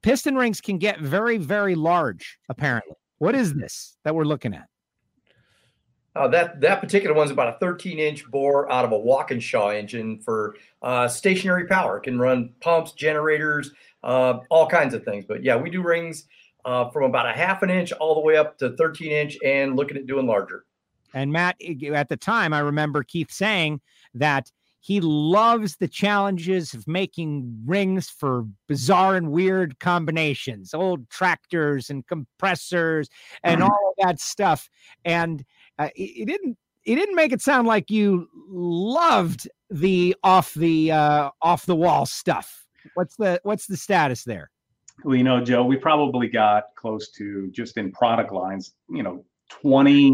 [0.03, 2.93] piston rings can get very, very large, apparently.
[3.17, 4.67] What is this that we're looking at?
[6.15, 10.19] Uh, that that particular one's about a 13 inch bore out of a Waukesha engine
[10.19, 10.53] for
[10.83, 11.97] uh, stationary power.
[11.97, 13.71] It can run pumps, generators,
[14.03, 15.25] uh, all kinds of things.
[15.27, 16.25] But yeah, we do rings
[16.63, 19.75] uh, from about a half an inch all the way up to 13 inch, and
[19.75, 20.65] looking at doing larger.
[21.15, 21.55] And Matt,
[21.91, 23.81] at the time, I remember Keith saying
[24.13, 24.51] that
[24.83, 32.05] he loves the challenges of making rings for bizarre and weird combinations, old tractors and
[32.05, 33.07] compressors
[33.45, 34.69] and all of that stuff.
[35.05, 35.45] And
[35.79, 41.29] uh, he didn't he didn't make it sound like you loved the off the uh,
[41.41, 42.65] off the wall stuff.
[42.95, 44.51] What's the what's the status there?
[45.05, 49.23] Well, you know, Joe, we probably got close to just in product lines, you know,
[49.49, 50.13] 20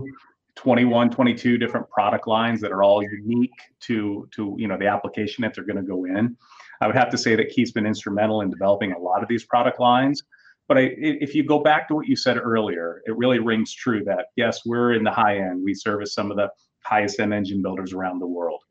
[0.60, 5.41] 21 22 different product lines that are all unique to to you know the application
[5.41, 6.36] that they're going to go in.
[6.82, 9.45] I would have to say that keith's been instrumental in developing a lot of these
[9.45, 10.22] product lines
[10.67, 14.04] but I, if you go back to what you said earlier it really rings true
[14.04, 15.63] that yes we're in the high end.
[15.63, 16.50] We service some of the
[16.84, 18.62] highest end engine builders around the world.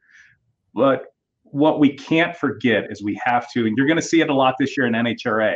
[0.75, 1.07] But
[1.43, 4.35] what we can't forget is we have to and you're going to see it a
[4.35, 5.55] lot this year in nhra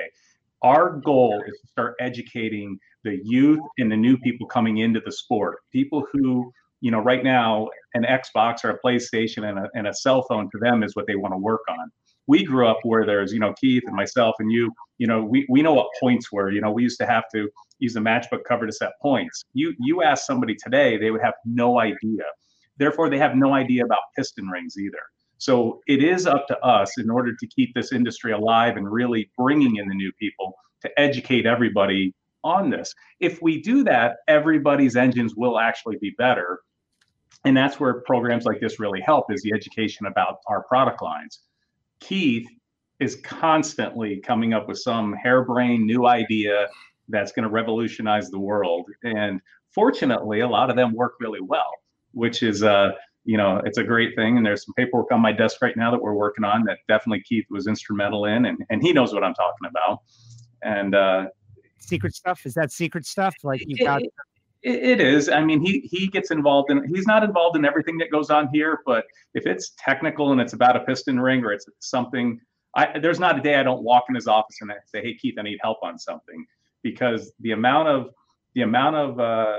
[0.62, 5.12] our goal is to start educating the youth and the new people coming into the
[5.12, 5.58] sport.
[5.72, 9.94] People who, you know, right now an Xbox or a PlayStation and a, and a
[9.94, 11.90] cell phone to them is what they want to work on.
[12.26, 15.44] We grew up where there's, you know, Keith and myself and you, you know, we,
[15.48, 16.50] we know what points were.
[16.50, 19.42] You know, we used to have to use the matchbook cover to set points.
[19.54, 22.22] You you ask somebody today, they would have no idea.
[22.78, 25.02] Therefore, they have no idea about piston rings either.
[25.38, 29.28] So it is up to us in order to keep this industry alive and really
[29.36, 32.94] bringing in the new people to educate everybody on this.
[33.20, 36.60] If we do that, everybody's engines will actually be better.
[37.44, 41.40] And that's where programs like this really help is the education about our product lines.
[42.00, 42.46] Keith
[43.00, 46.68] is constantly coming up with some harebrained new idea
[47.08, 48.86] that's going to revolutionize the world.
[49.02, 49.40] And
[49.74, 51.72] fortunately, a lot of them work really well,
[52.12, 52.92] which is uh,
[53.24, 54.36] you know, it's a great thing.
[54.36, 57.22] And there's some paperwork on my desk right now that we're working on that definitely
[57.22, 60.00] Keith was instrumental in, and and he knows what I'm talking about.
[60.62, 61.26] And uh,
[61.82, 62.46] secret stuff?
[62.46, 63.34] Is that secret stuff?
[63.42, 64.02] Like you've got.
[64.02, 64.12] It,
[64.62, 65.28] it is.
[65.28, 66.84] I mean, he he gets involved in.
[66.94, 70.52] He's not involved in everything that goes on here, but if it's technical and it's
[70.52, 72.40] about a piston ring or it's something,
[72.76, 75.14] I, there's not a day I don't walk in his office and I say, "Hey,
[75.14, 76.46] Keith, I need help on something,"
[76.82, 78.10] because the amount of
[78.54, 79.58] the amount of uh,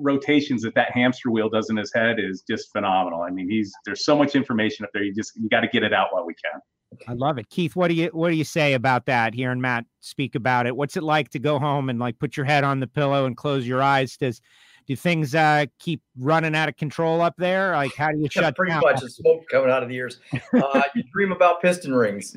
[0.00, 3.22] rotations that that hamster wheel does in his head is just phenomenal.
[3.22, 5.04] I mean, he's there's so much information up there.
[5.04, 6.60] You just you got to get it out while we can.
[7.08, 7.48] I love it.
[7.48, 9.34] Keith, what do you what do you say about that?
[9.34, 10.76] Hearing Matt speak about it.
[10.76, 13.36] What's it like to go home and like put your head on the pillow and
[13.36, 14.16] close your eyes?
[14.16, 14.40] Does
[14.86, 17.72] do things uh, keep running out of control up there?
[17.72, 18.82] Like how do you yeah, shut pretty down?
[18.82, 20.20] much the smoke coming out of the ears.
[20.54, 22.36] Uh, you dream about piston rings.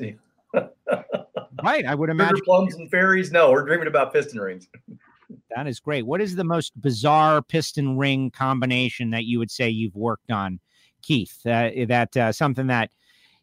[1.62, 1.84] right.
[1.86, 3.30] I would imagine plums and fairies.
[3.30, 4.68] No, we're dreaming about piston rings.
[5.54, 6.04] that is great.
[6.06, 10.60] What is the most bizarre piston ring combination that you would say you've worked on,
[11.02, 11.38] Keith?
[11.46, 12.90] Uh, that uh, something that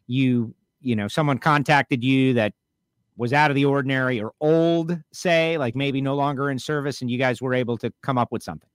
[0.06, 2.52] you you know someone contacted you that
[3.16, 7.10] was out of the ordinary or old, say, like maybe no longer in service, and
[7.10, 8.68] you guys were able to come up with something?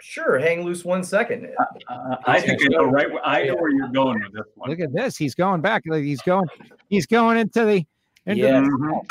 [0.00, 1.48] Sure, hang loose one second.
[1.88, 3.10] Uh, I think I know right.
[3.10, 4.70] Where, I know where you're going with this one.
[4.70, 5.16] Look at this.
[5.16, 5.82] He's going back.
[5.84, 6.46] He's going.
[6.88, 7.86] He's going into the.
[8.26, 8.60] Into Yeah.
[8.60, 9.02] the.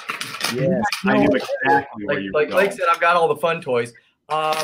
[0.55, 0.83] Yes.
[1.05, 2.65] I knew exactly where like, you were like going.
[2.65, 3.93] Blake said, I've got all the fun toys.
[4.29, 4.55] Um,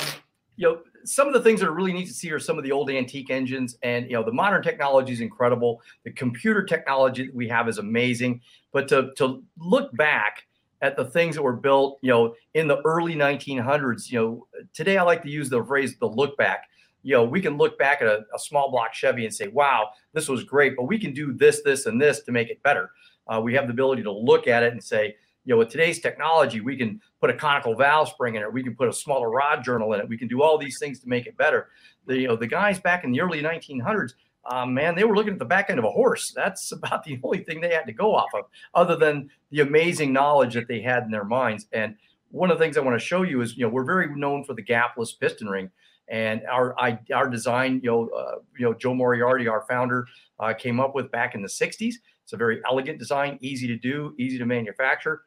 [0.56, 2.64] you know, some of the things that are really neat to see are some of
[2.64, 5.82] the old antique engines, and you know, the modern technology is incredible.
[6.04, 8.42] The computer technology that we have is amazing.
[8.72, 10.46] But to to look back
[10.82, 14.12] at the things that were built, you know, in the early 1900s.
[14.12, 16.70] You know, today I like to use the phrase the look back.
[17.04, 19.90] You know, we can look back at a, a small block Chevy and say, wow,
[20.14, 22.92] this was great, but we can do this, this, and this to make it better.
[23.28, 25.16] Uh, we have the ability to look at it and say,
[25.50, 28.54] you know, with today's technology, we can put a conical valve spring in it.
[28.54, 30.08] We can put a smaller rod journal in it.
[30.08, 31.70] We can do all these things to make it better.
[32.06, 34.12] The, you know, the guys back in the early 1900s,
[34.46, 36.32] um, man, they were looking at the back end of a horse.
[36.36, 40.14] That's about the only thing they had to go off of, other than the amazing
[40.14, 41.66] knowledge that they had in their minds.
[41.74, 41.96] And
[42.30, 44.44] one of the things I want to show you is, you know, we're very known
[44.44, 45.72] for the gapless piston ring,
[46.10, 46.76] and our
[47.12, 50.06] our design, you know, uh, you know, Joe Moriarty, our founder,
[50.40, 51.96] uh, came up with back in the '60s.
[52.24, 55.24] It's a very elegant design, easy to do, easy to manufacture.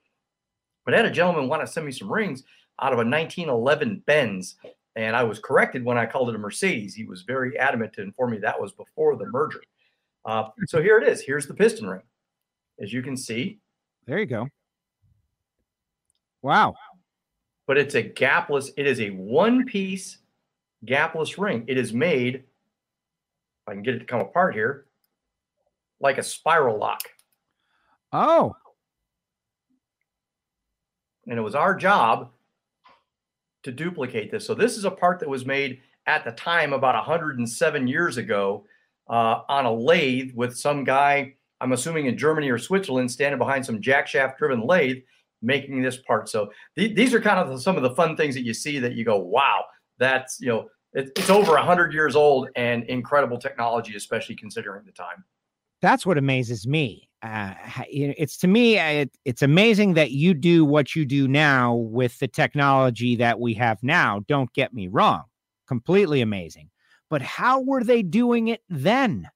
[0.85, 2.42] But I had a gentleman want to send me some rings
[2.81, 4.57] out of a 1911 Benz
[4.97, 6.95] and I was corrected when I called it a Mercedes.
[6.95, 9.62] He was very adamant to inform me that was before the merger.
[10.25, 11.21] Uh, so here it is.
[11.23, 12.03] Here's the piston ring.
[12.81, 13.59] As you can see.
[14.07, 14.49] There you go.
[16.42, 16.75] Wow.
[17.66, 20.18] But it's a gapless, it is a one piece
[20.85, 21.64] gapless ring.
[21.68, 22.45] It is made, if
[23.68, 24.87] I can get it to come apart here,
[26.01, 27.03] like a spiral lock.
[28.12, 28.55] Oh.
[31.29, 32.31] And it was our job
[33.63, 34.47] to duplicate this.
[34.47, 38.65] So this is a part that was made at the time about 107 years ago
[39.09, 43.65] uh, on a lathe with some guy, I'm assuming in Germany or Switzerland, standing behind
[43.65, 44.99] some jack shaft driven lathe
[45.43, 46.29] making this part.
[46.29, 48.79] So th- these are kind of the, some of the fun things that you see
[48.79, 49.65] that you go, wow,
[49.99, 54.93] that's, you know, it, it's over 100 years old and incredible technology, especially considering the
[54.93, 55.25] time.
[55.81, 57.55] That's what amazes me uh,
[57.89, 62.29] it's to me it, it's amazing that you do what you do now with the
[62.29, 64.21] technology that we have now.
[64.27, 65.25] Don't get me wrong
[65.73, 66.69] completely amazing.
[67.09, 69.27] But how were they doing it then?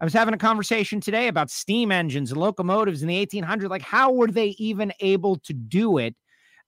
[0.00, 3.80] I was having a conversation today about steam engines and locomotives in the 1800s like
[3.80, 6.16] how were they even able to do it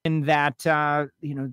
[0.04, 1.52] in that uh, you know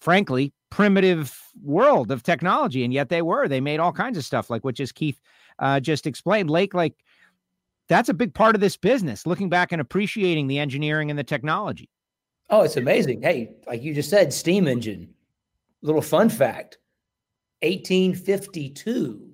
[0.00, 2.84] frankly primitive world of technology?
[2.84, 3.48] And yet they were.
[3.48, 5.20] They made all kinds of stuff like what just keith
[5.58, 6.48] uh, just explained.
[6.48, 6.94] Lake like
[7.88, 11.24] that's a big part of this business, looking back and appreciating the engineering and the
[11.24, 11.88] technology.
[12.50, 13.22] Oh, it's amazing.
[13.22, 15.14] Hey, like you just said, steam engine.
[15.82, 16.78] Little fun fact
[17.62, 19.32] 1852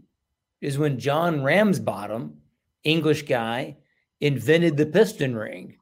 [0.61, 2.39] is when John Ramsbottom,
[2.85, 3.77] English guy,
[4.21, 5.77] invented the piston ring.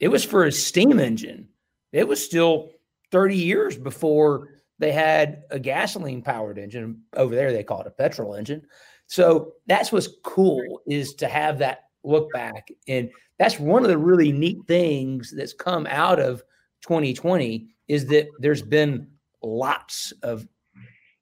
[0.00, 1.48] It was for a steam engine.
[1.92, 2.70] It was still
[3.10, 4.48] 30 years before
[4.78, 7.02] they had a gasoline powered engine.
[7.14, 8.62] Over there, they call it a petrol engine.
[9.06, 12.68] So that's what's cool is to have that look back.
[12.88, 16.42] And that's one of the really neat things that's come out of
[16.82, 19.08] 2020 is that there's been
[19.42, 20.46] lots of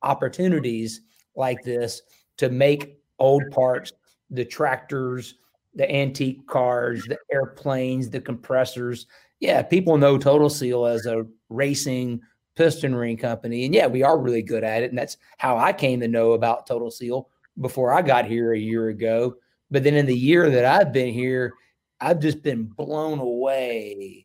[0.02, 1.00] opportunities
[1.36, 2.02] like this
[2.36, 3.92] to make old parts,
[4.30, 5.34] the tractors,
[5.74, 9.06] the antique cars, the airplanes, the compressors.
[9.40, 12.20] Yeah, people know Total Seal as a racing
[12.54, 13.64] piston ring company.
[13.64, 14.90] And yeah, we are really good at it.
[14.90, 17.28] And that's how I came to know about Total Seal
[17.60, 19.34] before I got here a year ago.
[19.74, 21.54] But then in the year that I've been here,
[22.00, 24.24] I've just been blown away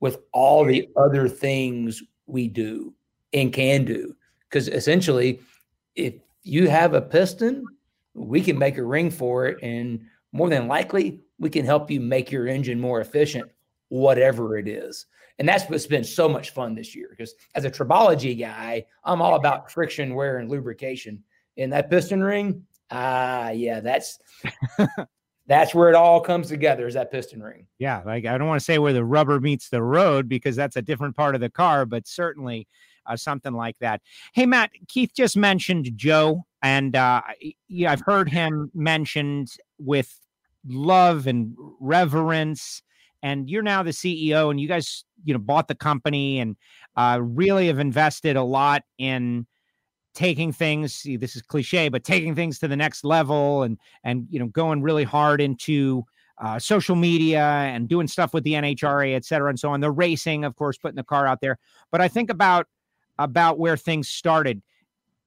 [0.00, 2.92] with all the other things we do
[3.32, 4.14] and can do.
[4.46, 5.40] Because essentially,
[5.96, 7.64] if you have a piston,
[8.12, 9.56] we can make a ring for it.
[9.62, 13.50] And more than likely, we can help you make your engine more efficient,
[13.88, 15.06] whatever it is.
[15.38, 17.08] And that's what's been so much fun this year.
[17.08, 21.24] Because as a tribology guy, I'm all about friction, wear, and lubrication.
[21.56, 24.18] And that piston ring, Ah, yeah, that's
[25.46, 27.66] that's where it all comes together is that piston ring.
[27.78, 30.76] Yeah, like I don't want to say where the rubber meets the road because that's
[30.76, 32.68] a different part of the car, but certainly
[33.06, 34.00] uh, something like that.
[34.32, 37.20] Hey, Matt, Keith just mentioned Joe, and uh,
[37.68, 40.20] yeah, I've heard him mentioned with
[40.66, 42.80] love and reverence.
[43.22, 46.56] And you're now the CEO, and you guys, you know, bought the company and
[46.96, 49.46] uh, really have invested a lot in
[50.14, 54.38] taking things this is cliche but taking things to the next level and and you
[54.38, 56.04] know going really hard into
[56.38, 59.80] uh, social media and doing stuff with the NHRA et cetera and so on.
[59.80, 61.58] The racing of course putting the car out there.
[61.90, 62.66] But I think about
[63.18, 64.62] about where things started.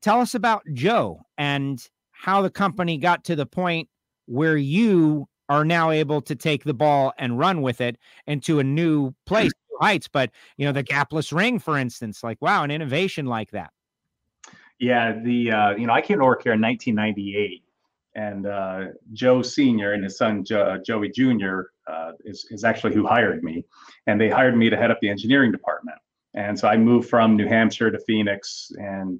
[0.01, 3.88] Tell us about Joe and how the company got to the point
[4.26, 8.64] where you are now able to take the ball and run with it into a
[8.64, 13.28] new place heights but you know the gapless ring for instance like wow an innovation
[13.28, 13.70] like that
[14.80, 17.63] yeah, the uh, you know I came to work here in 1998,
[18.15, 22.93] and uh, Joe Senior and his son jo- uh, Joey Junior uh, is is actually
[22.93, 23.65] who hired me,
[24.05, 25.97] and they hired me to head up the engineering department.
[26.34, 29.19] And so I moved from New Hampshire to Phoenix, and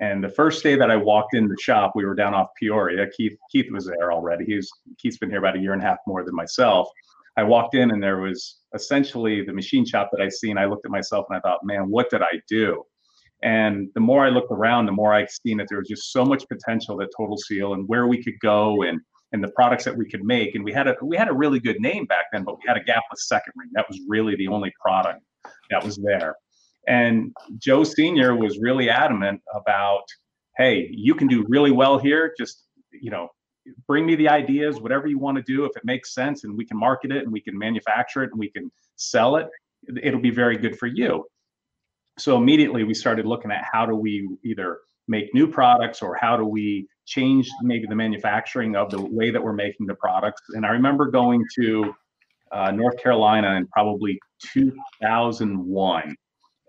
[0.00, 3.06] and the first day that I walked in the shop, we were down off Peoria.
[3.16, 4.44] Keith Keith was there already.
[4.44, 6.88] He's Keith's been here about a year and a half more than myself.
[7.36, 10.58] I walked in and there was essentially the machine shop that I seen.
[10.58, 12.84] I looked at myself and I thought, man, what did I do?
[13.42, 16.24] And the more I looked around, the more I seen that there was just so
[16.24, 19.00] much potential at Total Seal and where we could go and
[19.32, 20.54] and the products that we could make.
[20.54, 22.76] And we had a we had a really good name back then, but we had
[22.76, 23.70] a gapless second ring.
[23.72, 25.22] That was really the only product
[25.70, 26.34] that was there.
[26.88, 30.04] And Joe Senior was really adamant about,
[30.56, 32.34] hey, you can do really well here.
[32.36, 33.28] Just you know,
[33.86, 35.64] bring me the ideas, whatever you want to do.
[35.64, 38.38] If it makes sense, and we can market it, and we can manufacture it, and
[38.38, 39.48] we can sell it,
[40.02, 41.24] it'll be very good for you.
[42.20, 46.36] So immediately we started looking at how do we either make new products or how
[46.36, 50.42] do we change maybe the manufacturing of the way that we're making the products.
[50.50, 51.94] And I remember going to
[52.52, 54.18] uh, North Carolina in probably
[54.52, 56.14] 2001.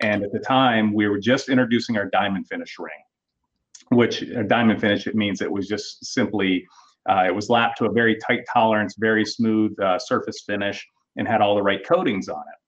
[0.01, 2.91] And at the time, we were just introducing our diamond finish ring,
[3.89, 6.65] which a diamond finish, it means it was just simply,
[7.09, 10.87] uh, it was lapped to a very tight tolerance, very smooth uh, surface finish,
[11.17, 12.60] and had all the right coatings on it.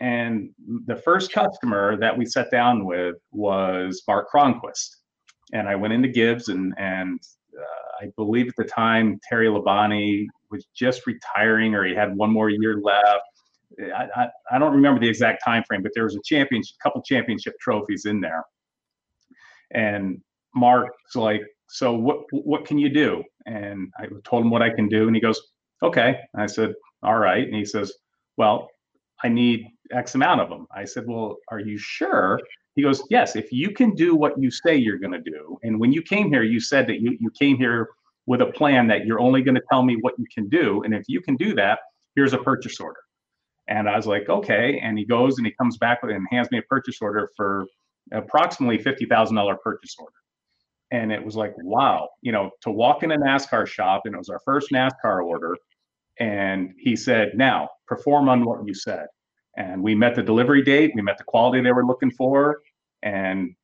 [0.00, 0.50] And
[0.86, 4.98] the first customer that we sat down with was Mark Cronquist
[5.52, 7.20] and I went into Gibbs and and
[7.58, 12.30] uh, I believe at the time Terry Labonte was just retiring or he had one
[12.30, 13.24] more year left.
[13.94, 17.02] I, I, I don't remember the exact time frame, but there was a championship, couple
[17.02, 18.44] championship trophies in there.
[19.72, 20.20] And
[20.54, 24.88] Mark's like, "So what what can you do?" And I told him what I can
[24.88, 25.40] do, and he goes,
[25.82, 26.72] "Okay." And I said,
[27.02, 27.92] "All right." And he says,
[28.38, 28.68] "Well,
[29.22, 32.40] I need X amount of them." I said, "Well, are you sure?"
[32.78, 35.58] He goes, Yes, if you can do what you say you're going to do.
[35.64, 37.88] And when you came here, you said that you, you came here
[38.26, 40.84] with a plan that you're only going to tell me what you can do.
[40.84, 41.80] And if you can do that,
[42.14, 43.00] here's a purchase order.
[43.66, 44.78] And I was like, okay.
[44.80, 47.66] And he goes and he comes back with and hands me a purchase order for
[48.12, 50.12] approximately $50,000 purchase order.
[50.92, 54.18] And it was like, wow, you know, to walk in a NASCAR shop, and it
[54.18, 55.56] was our first NASCAR order.
[56.20, 59.06] And he said, now perform on what you said.
[59.58, 62.60] And we met the delivery date, we met the quality they were looking for,
[63.02, 63.56] and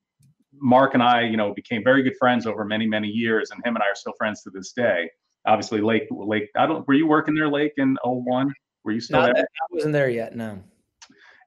[0.52, 3.76] Mark and I, you know, became very good friends over many, many years, and him
[3.76, 5.08] and I are still friends to this day.
[5.46, 6.48] Obviously, Lake, Lake.
[6.56, 6.86] I don't.
[6.88, 8.52] Were you working there, Lake, in 01?
[8.82, 9.44] Were you still Not there?
[9.44, 10.34] I wasn't there yet.
[10.34, 10.58] No.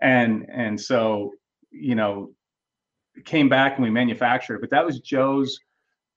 [0.01, 1.33] And and so,
[1.71, 2.31] you know,
[3.25, 4.59] came back and we manufactured.
[4.59, 5.59] But that was Joe's.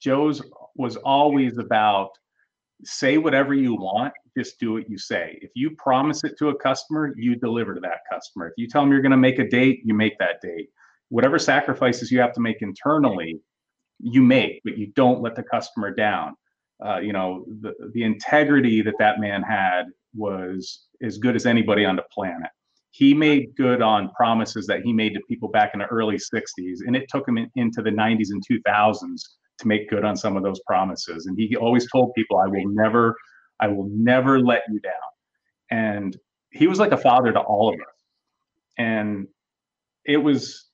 [0.00, 0.40] Joe's
[0.76, 2.10] was always about
[2.84, 6.54] say whatever you want just do what you say if you promise it to a
[6.58, 9.48] customer you deliver to that customer if you tell them you're going to make a
[9.48, 10.70] date you make that date
[11.10, 13.38] whatever sacrifices you have to make internally,
[13.98, 16.34] you make, but you don't let the customer down.
[16.84, 21.84] Uh, you know, the, the integrity that that man had was as good as anybody
[21.84, 22.48] on the planet.
[22.92, 26.78] He made good on promises that he made to people back in the early 60s,
[26.86, 29.20] and it took him in, into the 90s and 2000s
[29.60, 31.26] to make good on some of those promises.
[31.26, 33.16] And he always told people, I will never,
[33.60, 34.92] I will never let you down.
[35.70, 36.16] And
[36.50, 37.96] he was like a father to all of us.
[38.78, 39.28] And
[40.04, 40.70] it was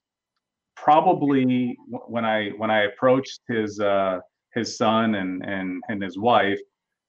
[0.76, 4.20] probably when I when I approached his uh,
[4.55, 6.61] his son and and and his wife,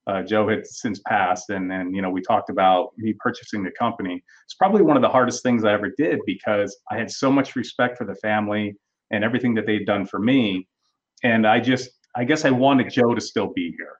[0.07, 3.71] uh, Joe had since passed, and and you know we talked about me purchasing the
[3.77, 4.23] company.
[4.45, 7.55] It's probably one of the hardest things I ever did because I had so much
[7.55, 8.75] respect for the family
[9.11, 10.67] and everything that they'd done for me,
[11.23, 13.97] and I just I guess I wanted Joe to still be here.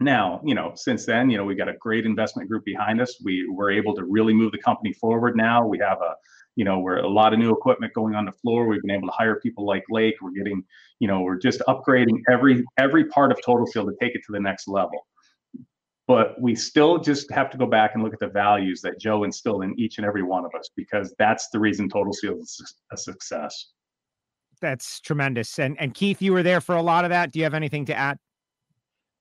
[0.00, 3.20] Now, you know, since then, you know, we got a great investment group behind us.
[3.24, 5.66] We were able to really move the company forward now.
[5.66, 6.14] We have a
[6.56, 8.66] you know, we're a lot of new equipment going on the floor.
[8.66, 10.16] We've been able to hire people like Lake.
[10.20, 10.62] We're getting,
[10.98, 14.32] you know, we're just upgrading every every part of Total Seal to take it to
[14.32, 15.06] the next level.
[16.06, 19.24] But we still just have to go back and look at the values that Joe
[19.24, 22.74] instilled in each and every one of us because that's the reason Total Seal is
[22.92, 23.68] a success.
[24.62, 25.58] That's tremendous.
[25.58, 27.32] And and Keith, you were there for a lot of that.
[27.32, 28.18] Do you have anything to add?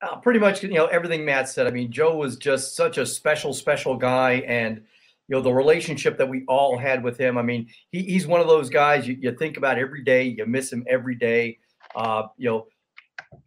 [0.02, 1.68] Uh, pretty much, you know, everything Matt said.
[1.68, 4.78] I mean, Joe was just such a special, special guy, and
[5.28, 7.38] you know the relationship that we all had with him.
[7.38, 10.24] I mean, he, he's one of those guys you, you think about every day.
[10.24, 11.58] You miss him every day.
[11.96, 12.68] Uh, you know,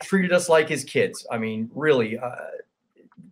[0.02, 1.26] treated us like his kids.
[1.30, 2.34] I mean, really, uh,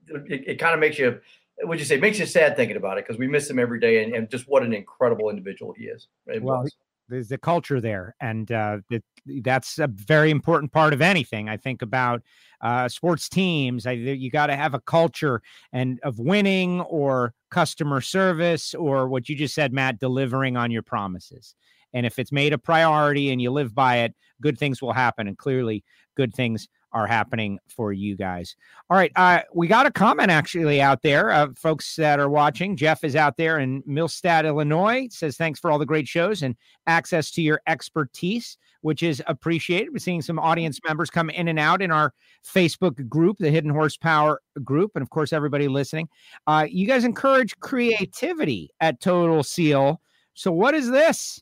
[0.08, 1.20] it, it kind of makes you.
[1.64, 4.02] Would you say makes you sad thinking about it because we miss him every day
[4.02, 6.08] and, and, just what an incredible individual he is.
[6.26, 6.74] It well, was.
[7.12, 9.04] There's a culture there, and uh, it,
[9.42, 11.48] that's a very important part of anything.
[11.48, 12.22] I think about
[12.60, 13.86] uh, sports teams.
[13.86, 15.42] I, you got to have a culture
[15.72, 20.82] and of winning or customer service or what you just said, Matt, delivering on your
[20.82, 21.54] promises.
[21.92, 25.28] And if it's made a priority and you live by it, good things will happen.
[25.28, 25.84] And clearly,
[26.16, 28.56] good things are happening for you guys.
[28.90, 29.12] All right.
[29.16, 32.76] Uh, we got a comment actually out there of folks that are watching.
[32.76, 35.08] Jeff is out there in Millstadt, Illinois.
[35.10, 38.58] Says, thanks for all the great shows and access to your expertise.
[38.82, 39.90] which is appreciated.
[39.92, 42.12] We're seeing some audience members come in and out in our
[42.44, 46.08] Facebook group, the Hidden Horsepower group, and of course, everybody listening.
[46.46, 50.00] Uh, you guys encourage creativity at Total Seal.
[50.34, 51.40] So, what is this?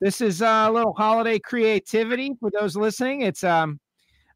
[0.00, 3.22] This is a little holiday creativity for those listening.
[3.22, 3.78] It's um,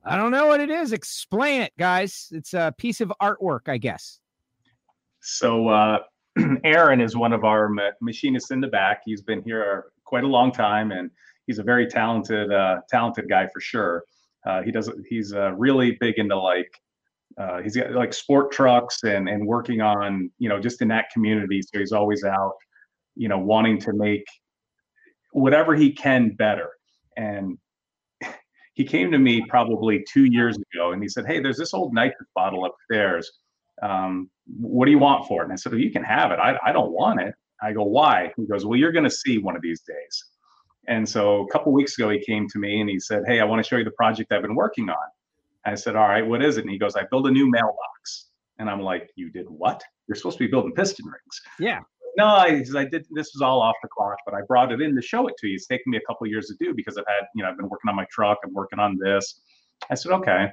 [0.05, 0.93] I don't know what it is.
[0.93, 2.29] Explain it, guys.
[2.31, 4.21] It's a piece of artwork, I guess.
[5.21, 6.01] So uh,
[6.65, 9.01] Aaron is one of our ma- machinists in the back.
[9.05, 11.11] He's been here quite a long time, and
[11.47, 14.05] he's a very talented, uh, talented guy for sure.
[14.47, 14.91] Uh, he does.
[15.09, 16.71] He's uh, really big into like.
[17.39, 21.07] Uh, he's got like sport trucks and and working on you know just in that
[21.13, 21.63] community.
[21.63, 22.55] So he's always out,
[23.17, 24.25] you know, wanting to make
[25.33, 26.71] whatever he can better.
[27.17, 27.59] And
[28.75, 31.95] he came to me probably two years ago, and he said, "Hey, there's this old
[31.95, 33.31] nitrous bottle upstairs."
[33.83, 35.45] um, what do you want for it?
[35.45, 36.39] And I said, well, you can have it.
[36.39, 37.35] I, I don't want it.
[37.63, 38.33] I go, why?
[38.37, 40.25] He goes, well, you're going to see one of these days.
[40.87, 43.45] And so a couple weeks ago, he came to me and he said, hey, I
[43.45, 44.97] want to show you the project I've been working on.
[45.65, 46.63] I said, all right, what is it?
[46.63, 48.27] And he goes, I built a new mailbox.
[48.59, 49.83] And I'm like, you did what?
[50.07, 51.41] You're supposed to be building piston rings.
[51.59, 51.81] Yeah.
[52.17, 53.07] No, I, I did.
[53.11, 55.49] This was all off the clock, but I brought it in to show it to
[55.49, 55.55] you.
[55.55, 57.69] It's taken me a couple years to do because I've had, you know, I've been
[57.69, 58.39] working on my truck.
[58.45, 59.41] I'm working on this.
[59.91, 60.49] I said, okay.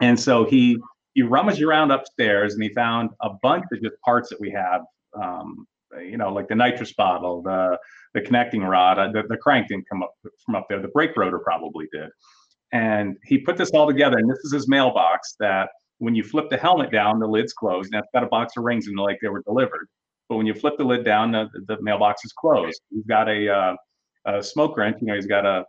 [0.00, 0.78] And so he
[1.14, 4.82] he rummaged around upstairs and he found a bunch of just parts that we have.
[5.20, 5.66] Um,
[6.00, 7.78] you know, like the nitrous bottle, the
[8.14, 10.14] the connecting rod, uh, the, the crank didn't come up
[10.44, 10.80] from up there.
[10.80, 12.10] The brake rotor probably did.
[12.72, 15.36] And he put this all together, and this is his mailbox.
[15.40, 18.56] That when you flip the helmet down, the lid's closed, and it's got a box
[18.56, 19.88] of rings in it like they were delivered.
[20.28, 22.80] But when you flip the lid down, the, the mailbox is closed.
[22.90, 23.76] He's got a, uh,
[24.26, 24.96] a smoke wrench.
[25.00, 25.64] You know, he's got a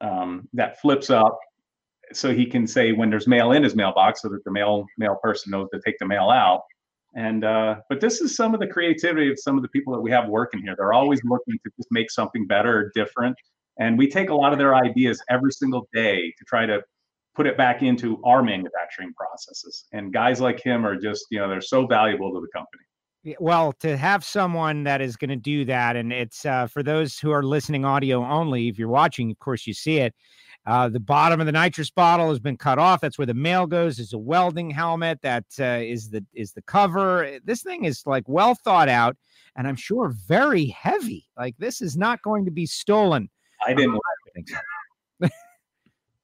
[0.00, 1.38] um, that flips up
[2.12, 5.16] so he can say when there's mail in his mailbox so that the mail mail
[5.22, 6.62] person knows to take the mail out
[7.14, 10.00] and uh, but this is some of the creativity of some of the people that
[10.00, 13.36] we have working here they're always looking to just make something better or different
[13.78, 16.82] and we take a lot of their ideas every single day to try to
[17.34, 21.48] put it back into our manufacturing processes and guys like him are just you know
[21.48, 22.82] they're so valuable to the company
[23.38, 27.18] well to have someone that is going to do that and it's uh, for those
[27.18, 30.14] who are listening audio only if you're watching of course you see it
[30.66, 33.00] uh, the bottom of the nitrous bottle has been cut off.
[33.00, 33.98] That's where the mail goes.
[33.98, 35.20] Is a welding helmet.
[35.22, 37.38] That uh, is the is the cover.
[37.44, 39.16] This thing is like well thought out,
[39.56, 41.26] and I'm sure very heavy.
[41.36, 43.30] Like this is not going to be stolen.
[43.66, 43.98] I didn't
[44.34, 44.56] think so.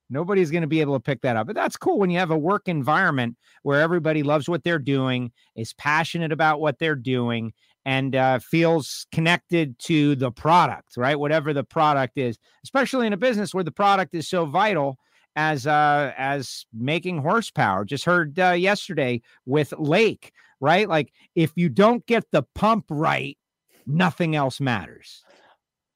[0.09, 1.47] Nobody's going to be able to pick that up.
[1.47, 5.31] But that's cool when you have a work environment where everybody loves what they're doing,
[5.55, 7.53] is passionate about what they're doing,
[7.85, 11.19] and uh, feels connected to the product, right?
[11.19, 14.97] Whatever the product is, especially in a business where the product is so vital
[15.37, 17.85] as uh, as making horsepower.
[17.85, 20.89] Just heard uh, yesterday with Lake, right?
[20.89, 23.37] Like if you don't get the pump right,
[23.85, 25.23] nothing else matters.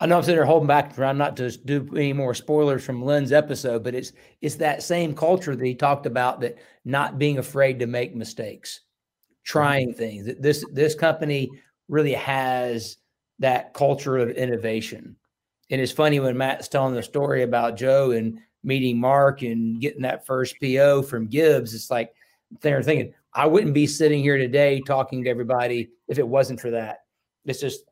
[0.02, 3.06] I know I'm sitting here holding back trying not to do any more spoilers from
[3.06, 7.38] Lynn's episode, but it's it's that same culture that he talked about that not being
[7.38, 8.82] afraid to make mistakes,
[9.44, 9.98] trying mm-hmm.
[10.00, 10.30] things.
[10.40, 11.52] This this company
[11.88, 12.98] really has
[13.38, 15.16] that culture of innovation.
[15.70, 20.02] And it's funny when Matt's telling the story about Joe and meeting Mark and getting
[20.02, 21.76] that first PO from Gibbs.
[21.76, 22.12] It's like
[22.62, 26.72] they're thinking, I wouldn't be sitting here today talking to everybody if it wasn't for
[26.72, 27.02] that.
[27.46, 27.84] It's just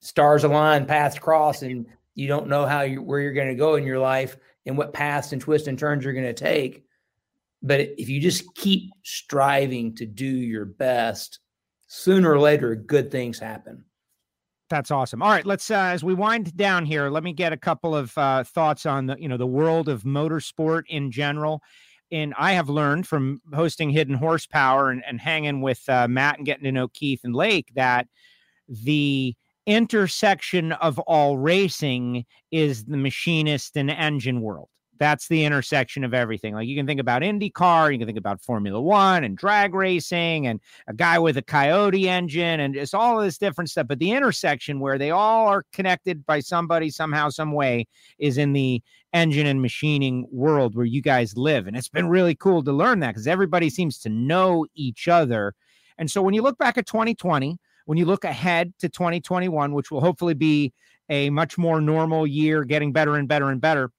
[0.00, 3.76] stars align, paths cross, and you don't know how you where you're going to go
[3.76, 4.36] in your life
[4.66, 6.84] and what paths and twists and turns you're going to take.
[7.62, 11.40] But if you just keep striving to do your best,
[11.86, 13.84] sooner or later, good things happen.
[14.70, 15.20] That's awesome.
[15.20, 18.16] All right, let's uh, as we wind down here, let me get a couple of
[18.16, 21.62] uh, thoughts on the you know the world of motorsport in general.
[22.12, 26.46] And I have learned from hosting Hidden Horsepower and, and hanging with uh, Matt and
[26.46, 28.08] getting to know Keith and Lake that
[28.68, 29.34] the
[29.70, 34.68] intersection of all racing is the machinist and engine world
[35.00, 36.54] that's the intersection of everything.
[36.54, 40.46] Like you can think about IndyCar, you can think about Formula One and drag racing
[40.46, 43.88] and a guy with a Coyote engine and just all of this different stuff.
[43.88, 47.86] But the intersection where they all are connected by somebody somehow, some way
[48.18, 48.82] is in the
[49.14, 51.66] engine and machining world where you guys live.
[51.66, 55.54] And it's been really cool to learn that because everybody seems to know each other.
[55.96, 59.90] And so when you look back at 2020, when you look ahead to 2021, which
[59.90, 60.72] will hopefully be
[61.08, 63.90] a much more normal year, getting better and better and better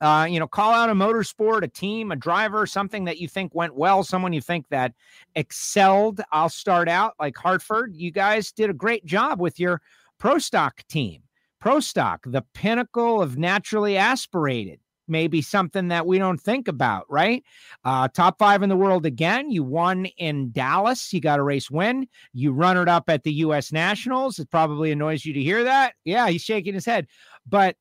[0.00, 3.54] uh, you know, call out a motorsport, a team, a driver, something that you think
[3.54, 4.92] went well, someone you think that
[5.34, 6.20] excelled.
[6.32, 7.94] I'll start out like Hartford.
[7.94, 9.80] You guys did a great job with your
[10.18, 11.22] pro stock team.
[11.60, 14.78] Pro stock, the pinnacle of naturally aspirated,
[15.08, 17.44] maybe something that we don't think about, right?
[17.84, 19.50] Uh, top five in the world again.
[19.50, 21.12] You won in Dallas.
[21.12, 22.08] You got a race win.
[22.32, 23.72] You runnered up at the U.S.
[23.72, 24.38] Nationals.
[24.38, 25.94] It probably annoys you to hear that.
[26.04, 27.06] Yeah, he's shaking his head.
[27.46, 27.76] But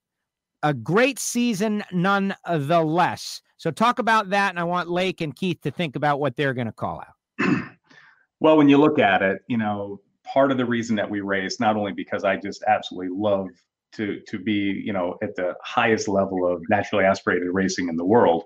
[0.63, 3.41] a great season nonetheless.
[3.57, 6.53] So talk about that, and I want Lake and Keith to think about what they're
[6.53, 7.47] going to call out.
[8.39, 11.59] well, when you look at it, you know, part of the reason that we race,
[11.59, 13.49] not only because I just absolutely love
[13.95, 18.05] to to be, you know, at the highest level of naturally aspirated racing in the
[18.05, 18.43] world,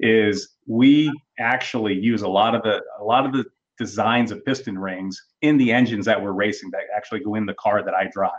[0.00, 3.44] is we actually use a lot of the a lot of the
[3.78, 7.54] designs of piston rings in the engines that we're racing that actually go in the
[7.54, 8.32] car that I drive.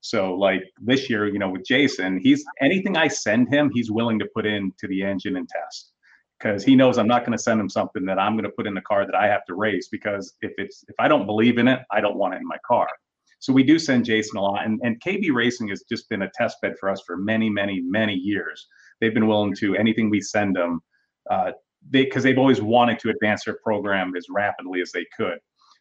[0.00, 4.18] So like this year, you know, with Jason, he's anything I send him, he's willing
[4.20, 5.92] to put into the engine and test
[6.38, 8.66] because he knows I'm not going to send him something that I'm going to put
[8.66, 11.58] in the car that I have to race because if it's if I don't believe
[11.58, 12.88] in it, I don't want it in my car.
[13.40, 16.30] So we do send Jason a lot, and, and KB Racing has just been a
[16.34, 18.66] test bed for us for many, many, many years.
[19.00, 20.80] They've been willing to anything we send them,
[21.30, 21.52] uh,
[21.88, 25.38] they because they've always wanted to advance their program as rapidly as they could.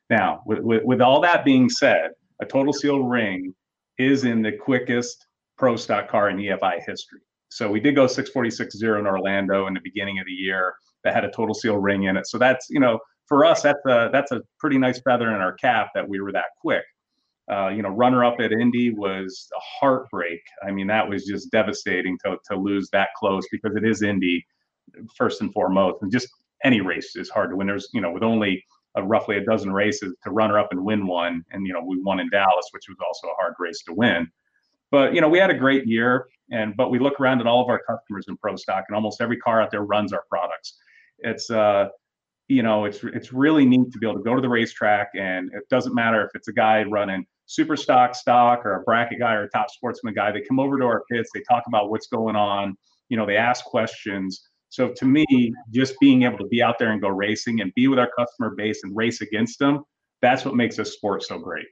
[0.10, 3.54] Now, with, with, with all that being said, a total seal ring
[3.98, 7.20] is in the quickest pro stock car in EFI history.
[7.50, 11.26] So we did go 646.0 in Orlando in the beginning of the year that had
[11.26, 12.28] a total seal ring in it.
[12.28, 15.54] So that's, you know, for us, that's a, that's a pretty nice feather in our
[15.54, 16.86] cap that we were that quick.
[17.50, 20.42] Uh, you know, runner up at Indy was a heartbreak.
[20.64, 24.46] I mean, that was just devastating to, to lose that close because it is Indy
[25.18, 25.98] first and foremost.
[26.02, 26.28] And just
[26.64, 27.68] any race is hard to win.
[27.68, 28.64] There's, you know, with only
[28.96, 31.44] a, roughly a dozen races to runner up and win one.
[31.52, 34.28] And, you know, we won in Dallas, which was also a hard race to win.
[34.92, 36.28] But, you know, we had a great year.
[36.52, 39.22] And, but we look around at all of our customers in pro stock and almost
[39.22, 40.78] every car out there runs our products.
[41.20, 41.90] It's, uh,
[42.48, 45.52] you know, it's, it's really neat to be able to go to the racetrack and
[45.54, 49.34] it doesn't matter if it's a guy running super stock stock or a bracket guy
[49.34, 50.32] or a top sportsman guy.
[50.32, 52.78] They come over to our pits, they talk about what's going on,
[53.10, 54.48] you know, they ask questions.
[54.70, 55.26] So to me,
[55.72, 58.54] just being able to be out there and go racing and be with our customer
[58.56, 59.84] base and race against them,
[60.22, 61.66] that's what makes this sport so great.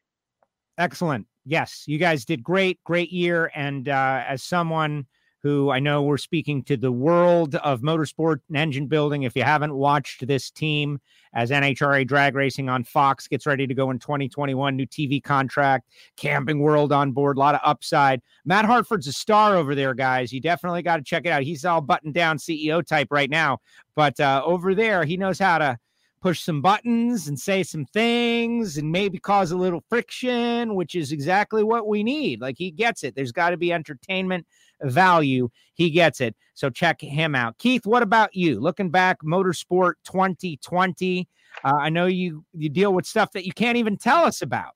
[0.80, 1.28] Excellent.
[1.46, 3.52] Yes, you guys did great, great year.
[3.54, 5.06] And uh, as someone
[5.44, 9.24] who I know we're speaking to the world of motorsport and engine building.
[9.24, 11.00] If you haven't watched this team
[11.34, 15.90] as NHRA drag racing on Fox gets ready to go in 2021, new TV contract,
[16.16, 18.22] Camping World on board, a lot of upside.
[18.46, 20.34] Matt Hartford's a star over there, guys.
[20.34, 21.44] You definitely got to check it out.
[21.44, 23.60] He's all buttoned down CEO type right now,
[23.96, 25.78] but uh, over there, he knows how to
[26.22, 31.12] push some buttons and say some things and maybe cause a little friction, which is
[31.12, 32.42] exactly what we need.
[32.42, 33.16] Like he gets it.
[33.16, 34.46] There's got to be entertainment
[34.84, 35.50] value.
[35.74, 36.36] He gets it.
[36.54, 37.58] So check him out.
[37.58, 38.60] Keith, what about you?
[38.60, 41.28] Looking back, Motorsport 2020.
[41.64, 44.74] Uh, I know you you deal with stuff that you can't even tell us about,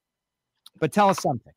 [0.79, 1.53] but tell us something.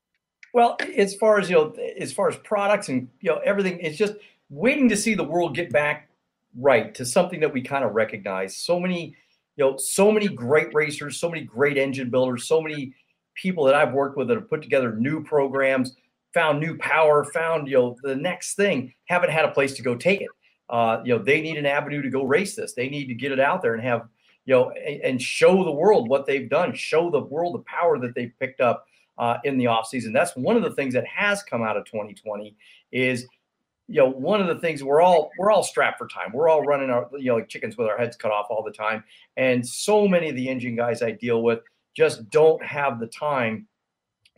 [0.53, 3.97] Well, as far as you know, as far as products and you know everything, it's
[3.97, 4.15] just
[4.51, 6.09] waiting to see the world get back
[6.57, 8.57] right to something that we kind of recognize.
[8.57, 9.17] So many
[9.57, 12.95] you know, so many great racers, so many great engine builders, so many
[13.35, 15.95] people that I've worked with that have put together new programs,
[16.35, 19.95] found new power, found you know the next thing, haven't had a place to go
[19.95, 20.29] take it.
[20.69, 22.75] Uh, you know, they need an avenue to go race this.
[22.75, 24.09] They need to get it out there and have
[24.45, 27.99] you know and, and show the world what they've done, show the world the power
[28.01, 30.13] that they've picked up uh, in the off season.
[30.13, 32.57] That's one of the things that has come out of 2020
[32.93, 33.27] is
[33.87, 36.33] you know, one of the things we're all we're all strapped for time.
[36.33, 38.73] We're all running our you know like chickens with our heads cut off all the
[38.73, 39.05] time,
[39.37, 41.61] and so many of the engine guys I deal with
[41.95, 43.69] just don't have the time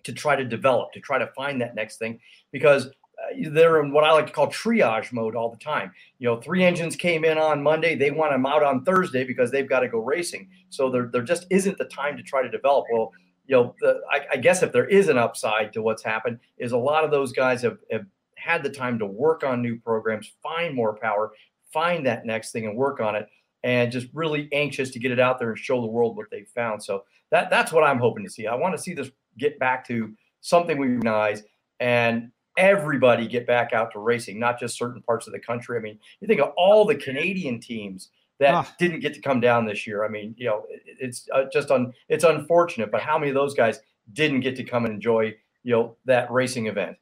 [0.05, 2.18] to try to develop, to try to find that next thing
[2.53, 5.92] because uh, they're in what I like to call triage mode all the time.
[6.18, 9.51] You know, three engines came in on Monday, they want them out on Thursday because
[9.51, 10.49] they've got to go racing.
[10.70, 12.86] So there there just isn't the time to try to develop.
[12.92, 13.12] Well,
[13.47, 16.72] you know, the, I, I guess if there is an upside to what's happened, is
[16.72, 20.32] a lot of those guys have, have had the time to work on new programs,
[20.42, 21.32] find more power,
[21.72, 23.28] find that next thing and work on it,
[23.62, 26.44] and just really anxious to get it out there and show the world what they
[26.55, 26.82] found.
[26.82, 28.47] So that that's what I'm hoping to see.
[28.47, 31.43] I want to see this get back to something we recognize
[31.80, 35.78] and everybody get back out to racing, not just certain parts of the country.
[35.78, 38.74] I mean, you think of all the Canadian teams that ah.
[38.78, 40.05] didn't get to come down this year.
[40.05, 43.55] I mean, you know, it's uh, just on it's unfortunate, but how many of those
[43.55, 43.80] guys
[44.12, 46.97] didn't get to come and enjoy, you know, that racing event?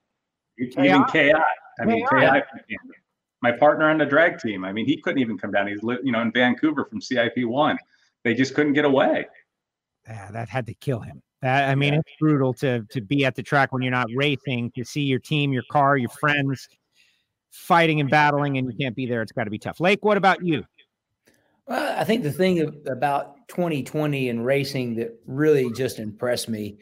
[0.58, 1.32] Even KI.
[1.80, 2.42] I mean, KI.
[3.42, 4.64] My partner on the drag team.
[4.64, 5.66] I mean, he couldn't even come down.
[5.66, 7.78] He's you know in Vancouver from CIP one.
[8.22, 9.26] They just couldn't get away.
[10.06, 11.22] Yeah, that had to kill him.
[11.44, 14.84] I mean, it's brutal to to be at the track when you're not racing, to
[14.84, 16.68] see your team, your car, your friends
[17.50, 19.22] fighting and battling, and you can't be there.
[19.22, 19.80] It's got to be tough.
[19.80, 20.64] Lake, what about you?
[21.66, 26.78] Well, I think the thing about 2020 and racing that really just impressed me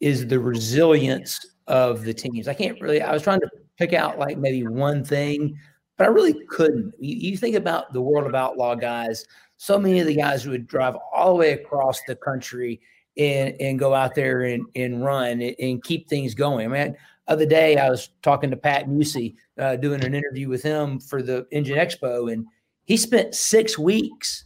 [0.00, 2.48] is the resilience of the teams.
[2.48, 5.56] I can't really, I was trying to pick out like maybe one thing,
[5.96, 6.94] but I really couldn't.
[6.98, 9.24] You, you think about the world of outlaw guys,
[9.56, 12.80] so many of the guys who would drive all the way across the country
[13.18, 16.72] and and go out there and and run and keep things going.
[16.72, 16.96] I mean,
[17.26, 21.22] other day I was talking to Pat Musi, uh, doing an interview with him for
[21.22, 22.46] the Engine Expo, and
[22.84, 24.44] he spent six weeks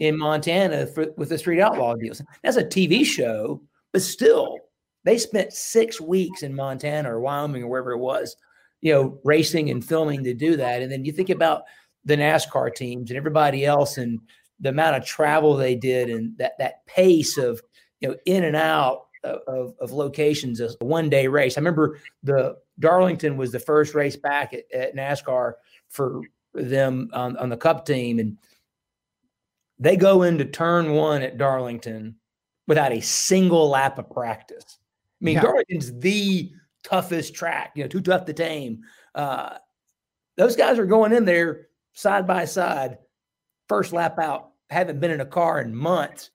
[0.00, 2.22] in Montana for, with the Street Outlaw deals.
[2.42, 3.60] That's a TV show,
[3.92, 4.56] but still,
[5.04, 8.36] they spent six weeks in Montana or Wyoming or wherever it was,
[8.80, 10.82] you know, racing and filming to do that.
[10.82, 11.62] And then you think about
[12.04, 14.20] the NASCAR teams and everybody else and
[14.60, 17.60] the amount of travel they did and that that pace of
[18.02, 21.56] you know in and out of, of locations a one day race.
[21.56, 25.54] I remember the Darlington was the first race back at, at NASCAR
[25.88, 26.22] for
[26.54, 28.36] them on, on the Cup team, and
[29.78, 32.16] they go into turn one at Darlington
[32.66, 34.78] without a single lap of practice.
[35.20, 35.42] I mean, yeah.
[35.42, 38.82] Darlington's the toughest track, you know, too tough to tame.
[39.14, 39.56] Uh,
[40.36, 42.98] those guys are going in there side by side,
[43.68, 46.30] first lap out, haven't been in a car in months.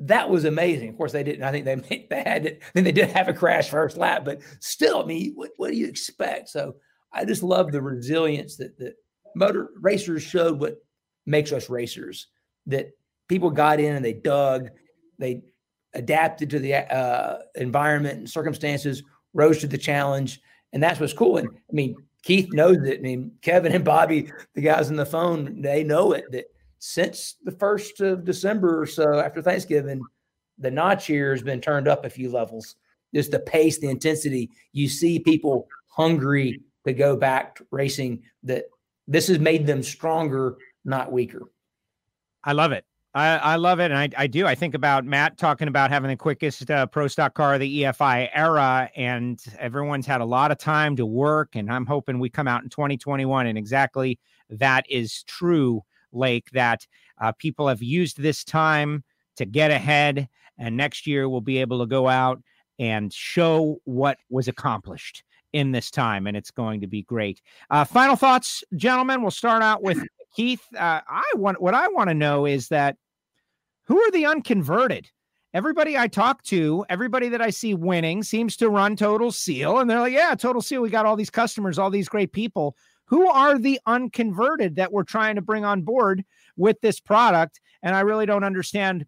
[0.00, 0.88] That was amazing.
[0.88, 1.44] Of course, they didn't.
[1.44, 2.62] I think they made, had it.
[2.74, 5.76] Then they did have a crash first lap, but still, I mean, what, what do
[5.76, 6.48] you expect?
[6.48, 6.76] So
[7.12, 8.94] I just love the resilience that that
[9.34, 10.58] motor racers showed.
[10.60, 10.76] What
[11.26, 12.28] makes us racers?
[12.66, 12.90] That
[13.28, 14.70] people got in and they dug,
[15.18, 15.42] they
[15.94, 19.02] adapted to the uh, environment and circumstances,
[19.34, 20.40] rose to the challenge,
[20.72, 21.36] and that's what's cool.
[21.36, 22.98] And I mean, Keith knows it.
[22.98, 26.24] I mean, Kevin and Bobby, the guys on the phone, they know it.
[26.32, 26.46] That
[26.80, 30.02] since the first of December or so after Thanksgiving,
[30.58, 32.74] the notch here has been turned up a few levels.
[33.14, 34.50] Just the pace, the intensity.
[34.72, 38.22] You see people hungry to go back to racing.
[38.42, 38.64] That
[39.06, 41.52] this has made them stronger, not weaker.
[42.42, 42.84] I love it.
[43.12, 44.46] I, I love it, and I, I do.
[44.46, 47.82] I think about Matt talking about having the quickest uh, pro stock car of the
[47.82, 51.56] EFI era, and everyone's had a lot of time to work.
[51.56, 55.82] And I'm hoping we come out in 2021, and exactly that is true,
[56.12, 56.50] Lake.
[56.52, 56.86] That
[57.20, 59.04] uh, people have used this time
[59.36, 62.42] to get ahead, and next year we'll be able to go out
[62.78, 67.40] and show what was accomplished in this time, and it's going to be great.
[67.70, 69.22] Uh, final thoughts, gentlemen.
[69.22, 70.02] We'll start out with
[70.34, 72.96] Keith, uh, I want what I want to know is that
[73.84, 75.10] who are the unconverted?
[75.52, 79.90] Everybody I talk to, everybody that I see winning seems to run Total Seal, and
[79.90, 80.80] they're like, "Yeah, Total Seal.
[80.80, 82.76] We got all these customers, all these great people."
[83.10, 86.24] Who are the unconverted that we're trying to bring on board
[86.56, 87.60] with this product?
[87.82, 89.04] And I really don't understand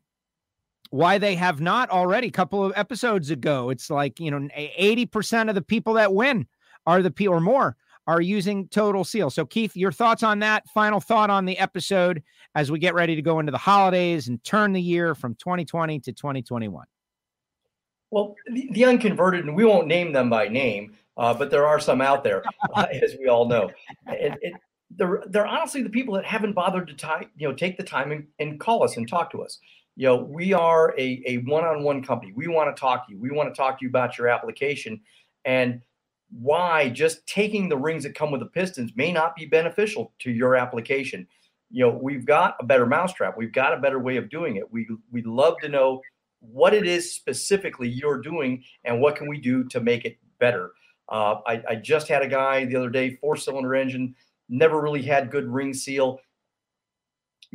[0.91, 2.27] why they have not already.
[2.27, 6.13] A couple of episodes ago, it's like you know, eighty percent of the people that
[6.13, 6.47] win
[6.85, 7.77] are the people or more
[8.09, 9.31] are using Total Seal.
[9.31, 10.69] So, Keith, your thoughts on that?
[10.71, 12.23] Final thought on the episode
[12.57, 16.01] as we get ready to go into the holidays and turn the year from 2020
[16.01, 16.85] to 2021.
[18.11, 21.81] Well, the, the unconverted, and we won't name them by name, uh, but there are
[21.81, 22.43] some out there,
[22.75, 23.71] uh, as we all know.
[24.09, 24.55] It,
[24.97, 28.13] they're, they're honestly the people that haven't bothered to tie, you know, take the time
[28.13, 29.59] and, and call us and talk to us.
[29.97, 32.33] You know, we are a, a one-on-one company.
[32.35, 33.21] We want to talk to you.
[33.21, 35.01] We want to talk to you about your application.
[35.45, 35.83] And
[36.31, 40.31] why just taking the rings that come with the pistons may not be beneficial to
[40.31, 41.27] your application.
[41.71, 43.37] You know, we've got a better mousetrap.
[43.37, 44.71] We've got a better way of doing it.
[44.71, 46.01] We we'd love to know
[46.41, 50.73] what it is specifically you're doing and what can we do to make it better.
[51.09, 54.15] Uh, I, I just had a guy the other day, four cylinder engine,
[54.49, 56.21] never really had good ring seal.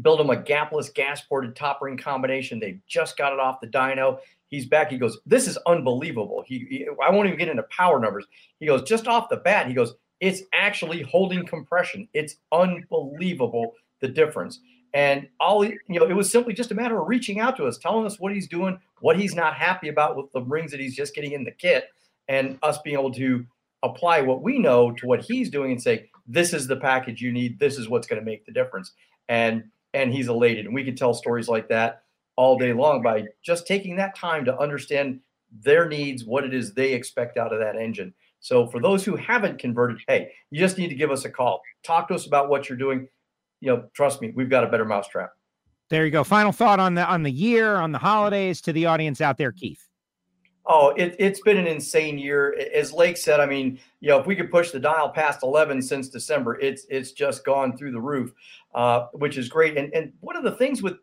[0.01, 2.59] Built him a gapless gas ported top ring combination.
[2.59, 4.19] They just got it off the dyno
[4.49, 4.89] he's back.
[4.89, 8.25] He goes, "This is unbelievable." He, he, I won't even get into power numbers.
[8.59, 12.07] He goes, just off the bat, he goes, "It's actually holding compression.
[12.13, 14.59] It's unbelievable the difference."
[14.93, 17.77] And all you know, it was simply just a matter of reaching out to us,
[17.77, 20.95] telling us what he's doing, what he's not happy about with the rings that he's
[20.95, 21.89] just getting in the kit,
[22.27, 23.45] and us being able to
[23.83, 27.31] apply what we know to what he's doing and say, "This is the package you
[27.31, 27.59] need.
[27.59, 28.93] This is what's going to make the difference."
[29.29, 29.63] And
[29.93, 32.03] and he's elated, and we could tell stories like that
[32.35, 35.19] all day long by just taking that time to understand
[35.61, 38.13] their needs, what it is they expect out of that engine.
[38.39, 41.61] So for those who haven't converted, hey, you just need to give us a call.
[41.83, 43.07] Talk to us about what you're doing.
[43.61, 45.31] You know, trust me, we've got a better mousetrap.
[45.89, 46.23] There you go.
[46.23, 49.51] Final thought on the on the year, on the holidays to the audience out there,
[49.51, 49.87] Keith.
[50.69, 52.53] Oh, it, it's been an insane year.
[52.73, 55.81] As Lake said, I mean, you know, if we could push the dial past 11
[55.81, 58.33] since December, it's it's just gone through the roof,
[58.75, 59.77] uh, which is great.
[59.77, 60.97] And and one of the things with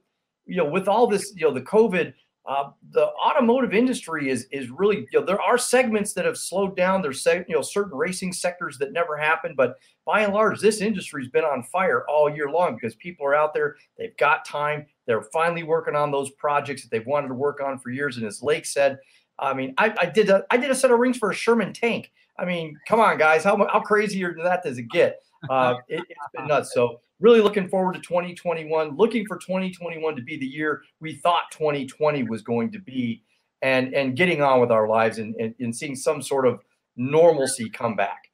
[0.46, 2.12] you know, with all this, you know, the COVID,
[2.46, 6.76] uh, the automotive industry is is really, you know, there are segments that have slowed
[6.76, 7.00] down.
[7.00, 11.28] There's, you know, certain racing sectors that never happened, but by and large, this industry's
[11.28, 13.76] been on fire all year long because people are out there.
[13.96, 14.84] They've got time.
[15.06, 18.18] They're finally working on those projects that they've wanted to work on for years.
[18.18, 18.98] And as Lake said,
[19.38, 21.72] I mean, I, I did a I did a set of rings for a Sherman
[21.72, 22.12] tank.
[22.38, 25.20] I mean, come on, guys, how how crazier than that does it get?
[25.48, 26.72] Uh, it, has been nuts.
[26.72, 31.44] So really looking forward to 2021, looking for 2021 to be the year we thought
[31.52, 33.22] 2020 was going to be.
[33.62, 36.60] and and getting on with our lives and, and, and seeing some sort of
[36.96, 38.30] normalcy come back.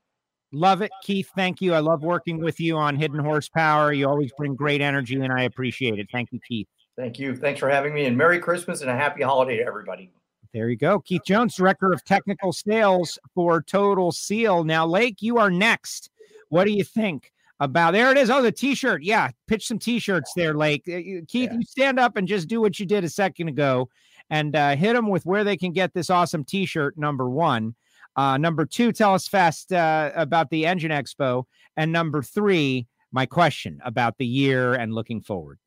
[0.52, 1.30] Love it, Keith.
[1.36, 1.74] Thank you.
[1.74, 3.92] I love working with you on Hidden Horsepower.
[3.92, 6.08] You always bring great energy, and I appreciate it.
[6.10, 6.66] Thank you, Keith.
[6.96, 7.36] Thank you.
[7.36, 10.10] Thanks for having me, and Merry Christmas and a happy holiday to everybody.
[10.52, 10.98] There you go.
[10.98, 14.64] Keith Jones, Director of Technical Sales for Total Seal.
[14.64, 16.10] Now, Lake, you are next.
[16.48, 18.30] What do you think about there it is?
[18.30, 19.04] Oh, the t-shirt.
[19.04, 20.82] Yeah, pitch some t-shirts there, Lake.
[20.88, 21.54] Uh, Keith, yeah.
[21.54, 23.88] you stand up and just do what you did a second ago
[24.28, 27.76] and uh, hit them with where they can get this awesome t-shirt, number one.
[28.16, 31.44] Uh, number two, tell us fast uh, about the Engine Expo.
[31.76, 35.58] And number three, my question about the year and looking forward.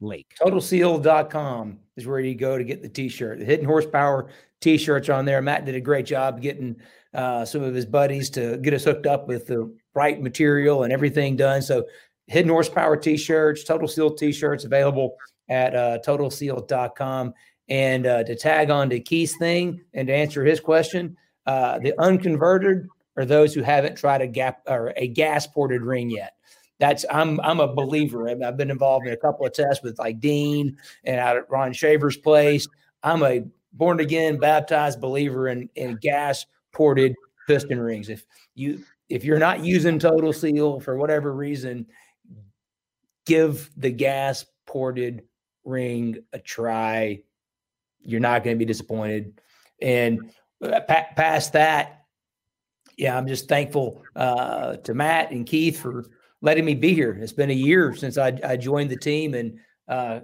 [0.00, 0.34] Lake.
[0.40, 3.38] TotalSeal.com is where you go to get the t-shirt.
[3.38, 4.28] The Hidden Horsepower
[4.60, 5.40] t-shirts on there.
[5.40, 6.76] Matt did a great job getting
[7.14, 10.92] uh, some of his buddies to get us hooked up with the right material and
[10.92, 11.62] everything done.
[11.62, 11.86] So
[12.26, 15.16] Hidden Horsepower t-shirts, Total Seal t-shirts available
[15.48, 17.34] at uh, TotalSeal.com.
[17.68, 21.16] And uh, to tag on to Keith's thing and to answer his question,
[21.46, 22.86] uh, the unconverted
[23.16, 26.35] are those who haven't tried a gap or a gas ported ring yet.
[26.78, 28.28] That's I'm I'm a believer.
[28.28, 31.72] I've been involved in a couple of tests with like Dean and out at Ron
[31.72, 32.66] Shaver's place.
[33.02, 37.14] I'm a born again baptized believer in in gas ported
[37.46, 38.08] piston rings.
[38.08, 38.24] If
[38.54, 41.86] you if you're not using Total Seal for whatever reason,
[43.24, 45.22] give the gas ported
[45.64, 47.20] ring a try.
[48.00, 49.40] You're not going to be disappointed.
[49.80, 52.04] And uh, past that,
[52.96, 56.06] yeah, I'm just thankful uh, to Matt and Keith for
[56.42, 57.12] letting me be here.
[57.20, 59.58] It's been a year since I, I joined the team, and
[59.88, 60.20] uh,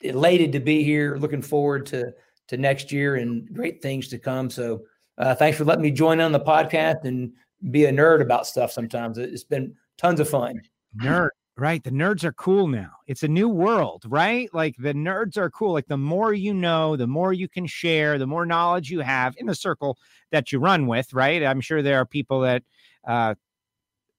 [0.00, 1.16] elated to be here.
[1.16, 2.12] Looking forward to
[2.48, 4.50] to next year and great things to come.
[4.50, 4.82] So,
[5.16, 7.32] uh, thanks for letting me join on the podcast and
[7.70, 8.70] be a nerd about stuff.
[8.72, 10.60] Sometimes it's been tons of fun.
[10.96, 11.30] Nerd.
[11.56, 11.84] Right.
[11.84, 12.90] The nerds are cool now.
[13.06, 14.52] It's a new world, right?
[14.52, 15.72] Like the nerds are cool.
[15.72, 19.36] Like the more you know, the more you can share, the more knowledge you have
[19.38, 19.96] in the circle
[20.32, 21.44] that you run with, right?
[21.44, 22.64] I'm sure there are people that,
[23.06, 23.36] uh,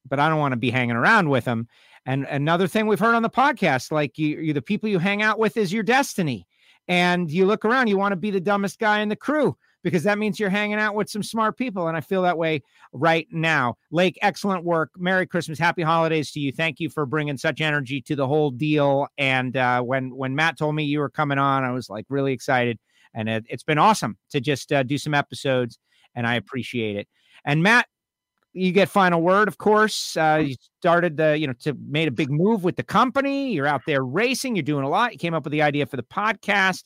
[0.07, 1.67] but I don't want to be hanging around with them.
[2.05, 5.21] And another thing we've heard on the podcast, like you, you the people you hang
[5.21, 6.47] out with is your destiny.
[6.87, 10.03] And you look around, you want to be the dumbest guy in the crew because
[10.03, 11.87] that means you're hanging out with some smart people.
[11.87, 13.77] And I feel that way right now.
[13.91, 14.91] Lake, excellent work.
[14.97, 15.59] Merry Christmas.
[15.59, 16.51] Happy holidays to you.
[16.51, 19.07] Thank you for bringing such energy to the whole deal.
[19.17, 22.33] And uh, when, when Matt told me you were coming on, I was like really
[22.33, 22.79] excited.
[23.13, 25.77] And it, has been awesome to just uh, do some episodes.
[26.15, 27.07] And I appreciate it.
[27.45, 27.87] And Matt,
[28.55, 30.15] you get final word, of course.
[30.15, 33.51] Uh, you started the, you know, to made a big move with the company.
[33.51, 34.55] You're out there racing.
[34.55, 35.11] You're doing a lot.
[35.11, 36.83] You came up with the idea for the podcast.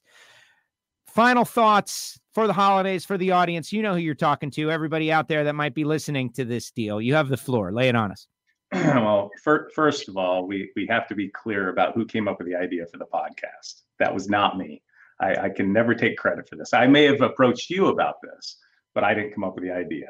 [1.08, 3.72] Final thoughts for the holidays for the audience.
[3.72, 4.72] You know who you're talking to.
[4.72, 7.00] Everybody out there that might be listening to this deal.
[7.00, 7.72] You have the floor.
[7.72, 8.28] Lay it on us.
[8.74, 12.40] well, for, first of all, we we have to be clear about who came up
[12.40, 13.82] with the idea for the podcast.
[14.00, 14.82] That was not me.
[15.20, 16.74] I, I can never take credit for this.
[16.74, 18.58] I may have approached you about this,
[18.96, 20.08] but I didn't come up with the idea.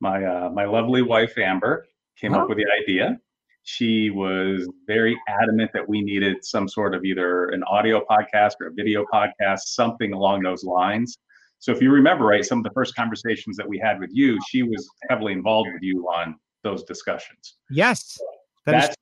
[0.00, 1.86] My uh, my lovely wife Amber
[2.16, 2.40] came huh?
[2.40, 3.18] up with the idea
[3.62, 8.68] she was very adamant that we needed some sort of either an audio podcast or
[8.68, 11.18] a video podcast, something along those lines.
[11.58, 14.38] So if you remember right, some of the first conversations that we had with you,
[14.48, 17.56] she was heavily involved with you on those discussions.
[17.68, 18.18] Yes,
[18.64, 18.94] that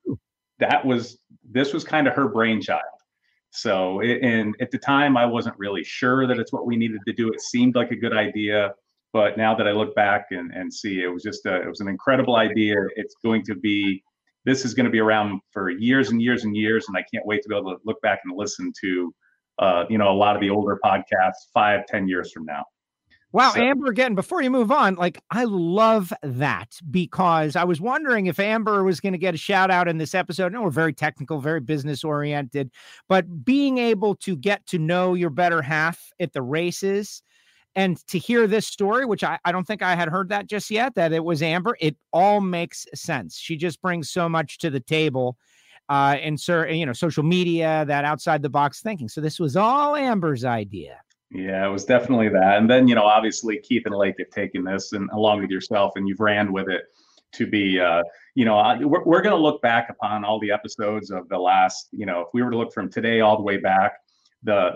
[0.58, 1.18] that was
[1.48, 2.82] this was kind of her brainchild.
[3.50, 7.00] So it, and at the time, I wasn't really sure that it's what we needed
[7.06, 7.32] to do.
[7.32, 8.74] It seemed like a good idea,
[9.12, 11.80] but now that I look back and, and see, it was just a, it was
[11.80, 12.76] an incredible idea.
[12.96, 14.02] It's going to be
[14.44, 17.26] this is going to be around for years and years and years, and I can't
[17.26, 19.14] wait to be able to look back and listen to,
[19.58, 22.64] uh, you know, a lot of the older podcasts five, ten years from now.
[23.30, 23.60] Wow, so.
[23.60, 28.40] Amber, again, before you move on, like I love that because I was wondering if
[28.40, 30.52] Amber was going to get a shout out in this episode.
[30.54, 32.70] No, we're very technical, very business oriented,
[33.06, 37.22] but being able to get to know your better half at the races
[37.78, 40.68] and to hear this story, which I, I don't think I had heard that just
[40.68, 43.38] yet, that it was Amber, it all makes sense.
[43.38, 45.36] She just brings so much to the table
[45.88, 49.08] uh, and sir, you know, social media, that outside the box thinking.
[49.08, 51.00] So this was all Amber's idea.
[51.30, 52.58] Yeah, it was definitely that.
[52.58, 55.92] And then, you know, obviously Keith and Lake have taken this and along with yourself
[55.94, 56.82] and you've ran with it
[57.34, 58.02] to be, uh,
[58.34, 61.90] you know, we're, we're going to look back upon all the episodes of the last,
[61.92, 63.92] you know, if we were to look from today all the way back,
[64.42, 64.72] the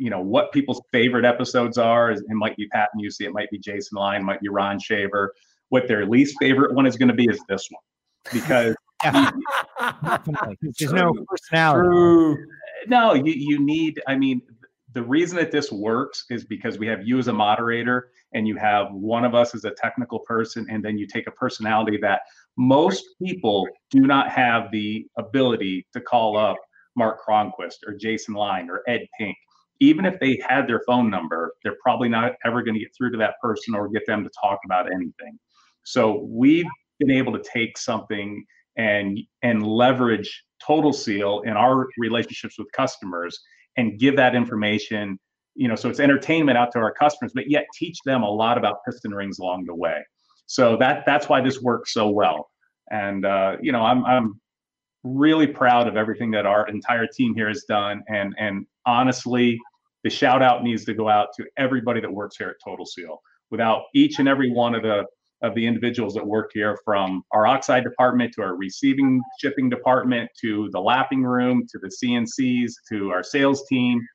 [0.00, 2.10] you know what people's favorite episodes are.
[2.10, 5.34] It might be Pat and Musi, it might be Jason Line, might be Ron Shaver.
[5.68, 7.82] What their least favorite one is going to be is this one
[8.32, 8.74] because
[10.78, 11.86] there's no personality.
[11.86, 12.46] True.
[12.86, 14.00] No, you you need.
[14.08, 14.40] I mean,
[14.94, 18.56] the reason that this works is because we have you as a moderator and you
[18.56, 22.22] have one of us as a technical person and then you take a personality that
[22.56, 26.56] most people do not have the ability to call up
[26.96, 29.36] Mark Cronquist or Jason Line or Ed Pink
[29.80, 33.10] even if they had their phone number, they're probably not ever going to get through
[33.12, 35.38] to that person or get them to talk about anything.
[35.84, 36.66] So we've
[36.98, 38.44] been able to take something
[38.76, 43.38] and and leverage Total Seal in our relationships with customers
[43.76, 45.18] and give that information.
[45.54, 48.56] You know, so it's entertainment out to our customers, but yet teach them a lot
[48.56, 50.04] about piston rings along the way.
[50.46, 52.50] So that that's why this works so well.
[52.90, 54.40] And uh, you know, I'm I'm
[55.02, 58.02] really proud of everything that our entire team here has done.
[58.08, 59.58] And and honestly,
[60.04, 63.20] the shout out needs to go out to everybody that works here at Total Seal.
[63.50, 65.04] Without each and every one of the
[65.42, 70.30] of the individuals that work here from our oxide department to our receiving shipping department
[70.38, 74.06] to the lapping room to the CNCs to our sales team,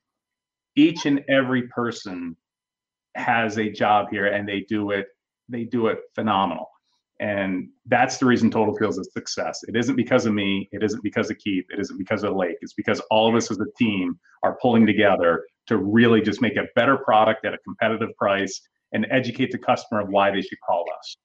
[0.75, 2.37] each and every person
[3.15, 5.07] has a job here and they do it
[5.49, 6.67] they do it phenomenal.
[7.19, 9.61] And that's the reason Total Seal's a success.
[9.67, 10.67] It isn't because of me.
[10.71, 11.65] It isn't because of Keith.
[11.69, 12.57] It isn't because of Lake.
[12.61, 16.55] It's because all of us as a team are pulling together to really just make
[16.55, 18.61] a better product at a competitive price
[18.91, 21.17] and educate the customer of why they should call us.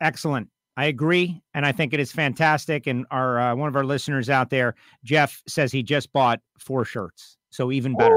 [0.00, 0.48] Excellent.
[0.76, 2.86] I agree, and I think it is fantastic.
[2.86, 6.84] And our uh, one of our listeners out there, Jeff, says he just bought four
[6.84, 8.16] shirts, so even better.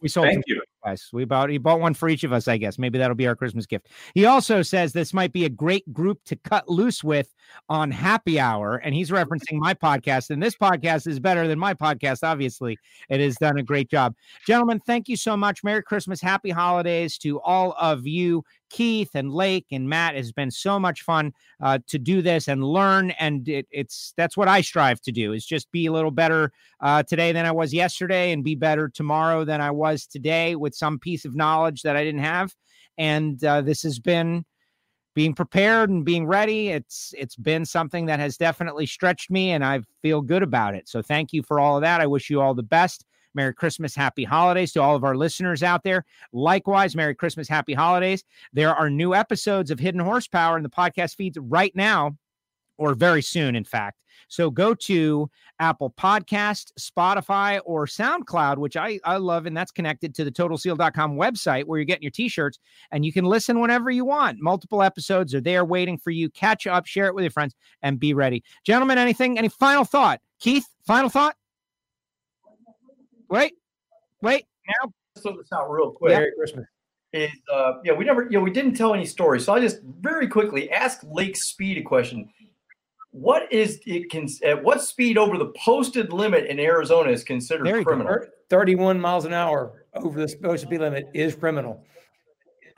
[0.00, 0.28] We sold.
[0.28, 1.08] Thank you guys.
[1.12, 2.78] We bought he bought one for each of us, I guess.
[2.78, 3.88] Maybe that'll be our Christmas gift.
[4.14, 7.34] He also says this might be a great group to cut loose with
[7.68, 8.76] on happy hour.
[8.76, 10.30] And he's referencing my podcast.
[10.30, 12.20] And this podcast is better than my podcast.
[12.22, 12.78] Obviously,
[13.08, 14.14] it has done a great job.
[14.46, 15.64] Gentlemen, thank you so much.
[15.64, 18.44] Merry Christmas, happy holidays to all of you.
[18.70, 22.64] Keith and Lake and Matt has been so much fun uh, to do this and
[22.64, 26.10] learn, and it, it's that's what I strive to do is just be a little
[26.10, 30.56] better uh, today than I was yesterday, and be better tomorrow than I was today
[30.56, 32.54] with some piece of knowledge that I didn't have.
[32.98, 34.44] And uh, this has been
[35.14, 36.68] being prepared and being ready.
[36.68, 40.88] It's it's been something that has definitely stretched me, and I feel good about it.
[40.88, 42.00] So thank you for all of that.
[42.00, 43.04] I wish you all the best.
[43.36, 46.04] Merry Christmas, happy holidays to all of our listeners out there.
[46.32, 48.24] Likewise, Merry Christmas, happy holidays.
[48.52, 52.16] There are new episodes of Hidden Horsepower in the podcast feeds right now,
[52.78, 54.00] or very soon, in fact.
[54.28, 55.30] So go to
[55.60, 61.16] Apple Podcast, Spotify, or SoundCloud, which I, I love, and that's connected to the TotalSeal.com
[61.16, 62.58] website where you're getting your t-shirts,
[62.90, 64.38] and you can listen whenever you want.
[64.40, 66.28] Multiple episodes are there waiting for you.
[66.30, 68.42] Catch up, share it with your friends, and be ready.
[68.64, 70.20] Gentlemen, anything, any final thought?
[70.40, 71.36] Keith, final thought?
[73.28, 73.54] Wait,
[74.22, 74.46] wait,
[74.82, 74.92] now.
[75.16, 76.12] So this out real quick.
[76.12, 76.66] Merry Christmas.
[77.12, 79.44] Is uh, yeah, we never, you know, we didn't tell any stories.
[79.44, 82.28] So I just very quickly ask Lake Speed a question
[83.16, 87.84] what is it can at what speed over the posted limit in Arizona is considered
[87.84, 88.14] criminal?
[88.14, 88.26] Go.
[88.50, 91.82] 31 miles an hour over the posted speed limit is criminal.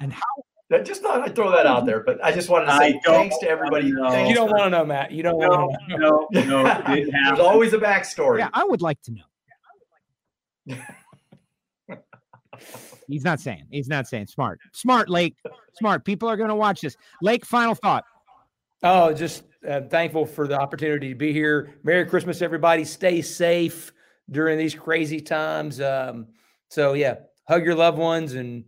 [0.00, 0.22] And how?
[0.70, 3.38] That just thought I'd throw that out there, but I just wanted to say thanks
[3.38, 3.86] to everybody.
[3.86, 3.96] You
[4.34, 5.10] don't want to know, Matt.
[5.12, 6.28] You don't no, want to know.
[6.30, 8.38] No, no, There's always a backstory.
[8.38, 9.22] Yeah, I would like to know.
[13.08, 13.66] He's not saying.
[13.70, 14.26] He's not saying.
[14.26, 14.60] Smart.
[14.72, 15.34] Smart, Lake.
[15.74, 16.04] Smart.
[16.04, 16.96] People are going to watch this.
[17.22, 18.04] Lake, final thought.
[18.82, 21.74] Oh, just uh, thankful for the opportunity to be here.
[21.82, 22.84] Merry Christmas, everybody.
[22.84, 23.92] Stay safe
[24.30, 25.80] during these crazy times.
[25.80, 26.26] Um,
[26.68, 27.14] so, yeah,
[27.48, 28.64] hug your loved ones and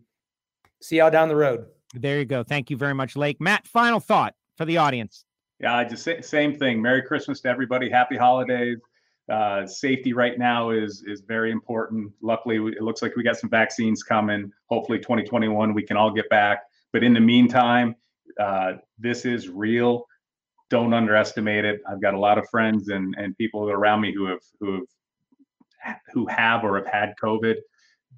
[0.80, 1.66] see y'all down the road.
[1.94, 2.42] There you go.
[2.42, 3.40] Thank you very much, Lake.
[3.40, 5.24] Matt, final thought for the audience.
[5.60, 6.80] Yeah, just say, same thing.
[6.80, 7.90] Merry Christmas to everybody.
[7.90, 8.78] Happy holidays.
[9.30, 12.12] Uh, safety right now is is very important.
[12.20, 14.50] Luckily, it looks like we got some vaccines coming.
[14.66, 16.62] Hopefully, 2021 we can all get back.
[16.92, 17.94] But in the meantime,
[18.40, 20.04] uh, this is real.
[20.68, 21.80] Don't underestimate it.
[21.88, 24.86] I've got a lot of friends and and people around me who have who
[25.78, 27.54] have who have or have had COVID.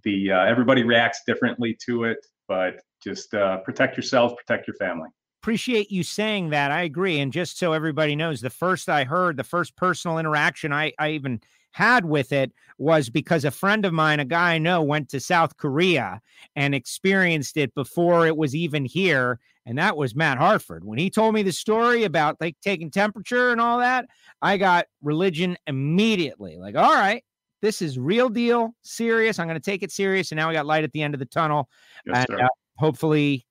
[0.05, 5.11] The uh, everybody reacts differently to it, but just uh, protect yourself, protect your family
[5.43, 6.71] appreciate you saying that.
[6.71, 7.19] I agree.
[7.19, 11.11] And just so everybody knows, the first I heard, the first personal interaction I, I
[11.11, 11.41] even
[11.73, 15.19] had with it was because a friend of mine, a guy I know, went to
[15.19, 16.21] South Korea
[16.55, 19.41] and experienced it before it was even here.
[19.67, 20.85] And that was Matt Hartford.
[20.85, 24.07] When he told me the story about like taking temperature and all that,
[24.43, 26.57] I got religion immediately.
[26.57, 27.25] Like, all right,
[27.63, 29.41] this is real deal, serious.
[29.41, 30.31] I'm going to take it serious.
[30.31, 31.69] And now we got light at the end of the tunnel.
[32.07, 33.45] Yes, and uh, hopefully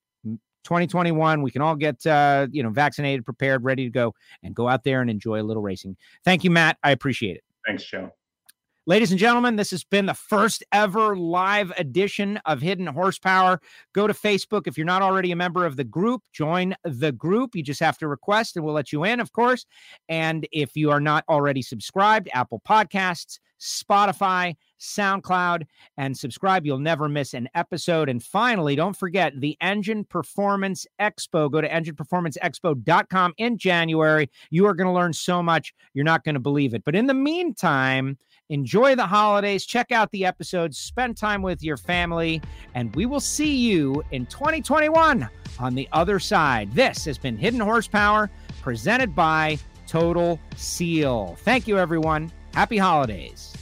[0.64, 4.68] 2021 we can all get uh, you know vaccinated prepared ready to go and go
[4.68, 8.12] out there and enjoy a little racing thank you matt i appreciate it thanks joe
[8.88, 13.62] Ladies and gentlemen, this has been the first ever live edition of Hidden Horsepower.
[13.94, 14.64] Go to Facebook.
[14.66, 17.56] If you're not already a member of the group, join the group.
[17.56, 19.68] You just have to request and we'll let you in, of course.
[20.10, 25.66] And if you are not already subscribed, Apple Podcasts, Spotify, SoundCloud,
[25.98, 26.66] and subscribe.
[26.66, 28.10] You'll never miss an episode.
[28.10, 31.50] And finally, don't forget the Engine Performance Expo.
[31.50, 34.30] Go to engineperformanceexpo.com in January.
[34.50, 36.84] You are going to learn so much, you're not going to believe it.
[36.84, 38.18] But in the meantime,
[38.52, 39.66] Enjoy the holidays.
[39.66, 40.78] Check out the episodes.
[40.78, 42.42] Spend time with your family.
[42.76, 46.70] And we will see you in 2021 on the other side.
[46.74, 48.30] This has been Hidden Horsepower
[48.62, 49.58] presented by
[49.88, 51.38] Total Seal.
[51.40, 52.30] Thank you, everyone.
[52.54, 53.61] Happy holidays.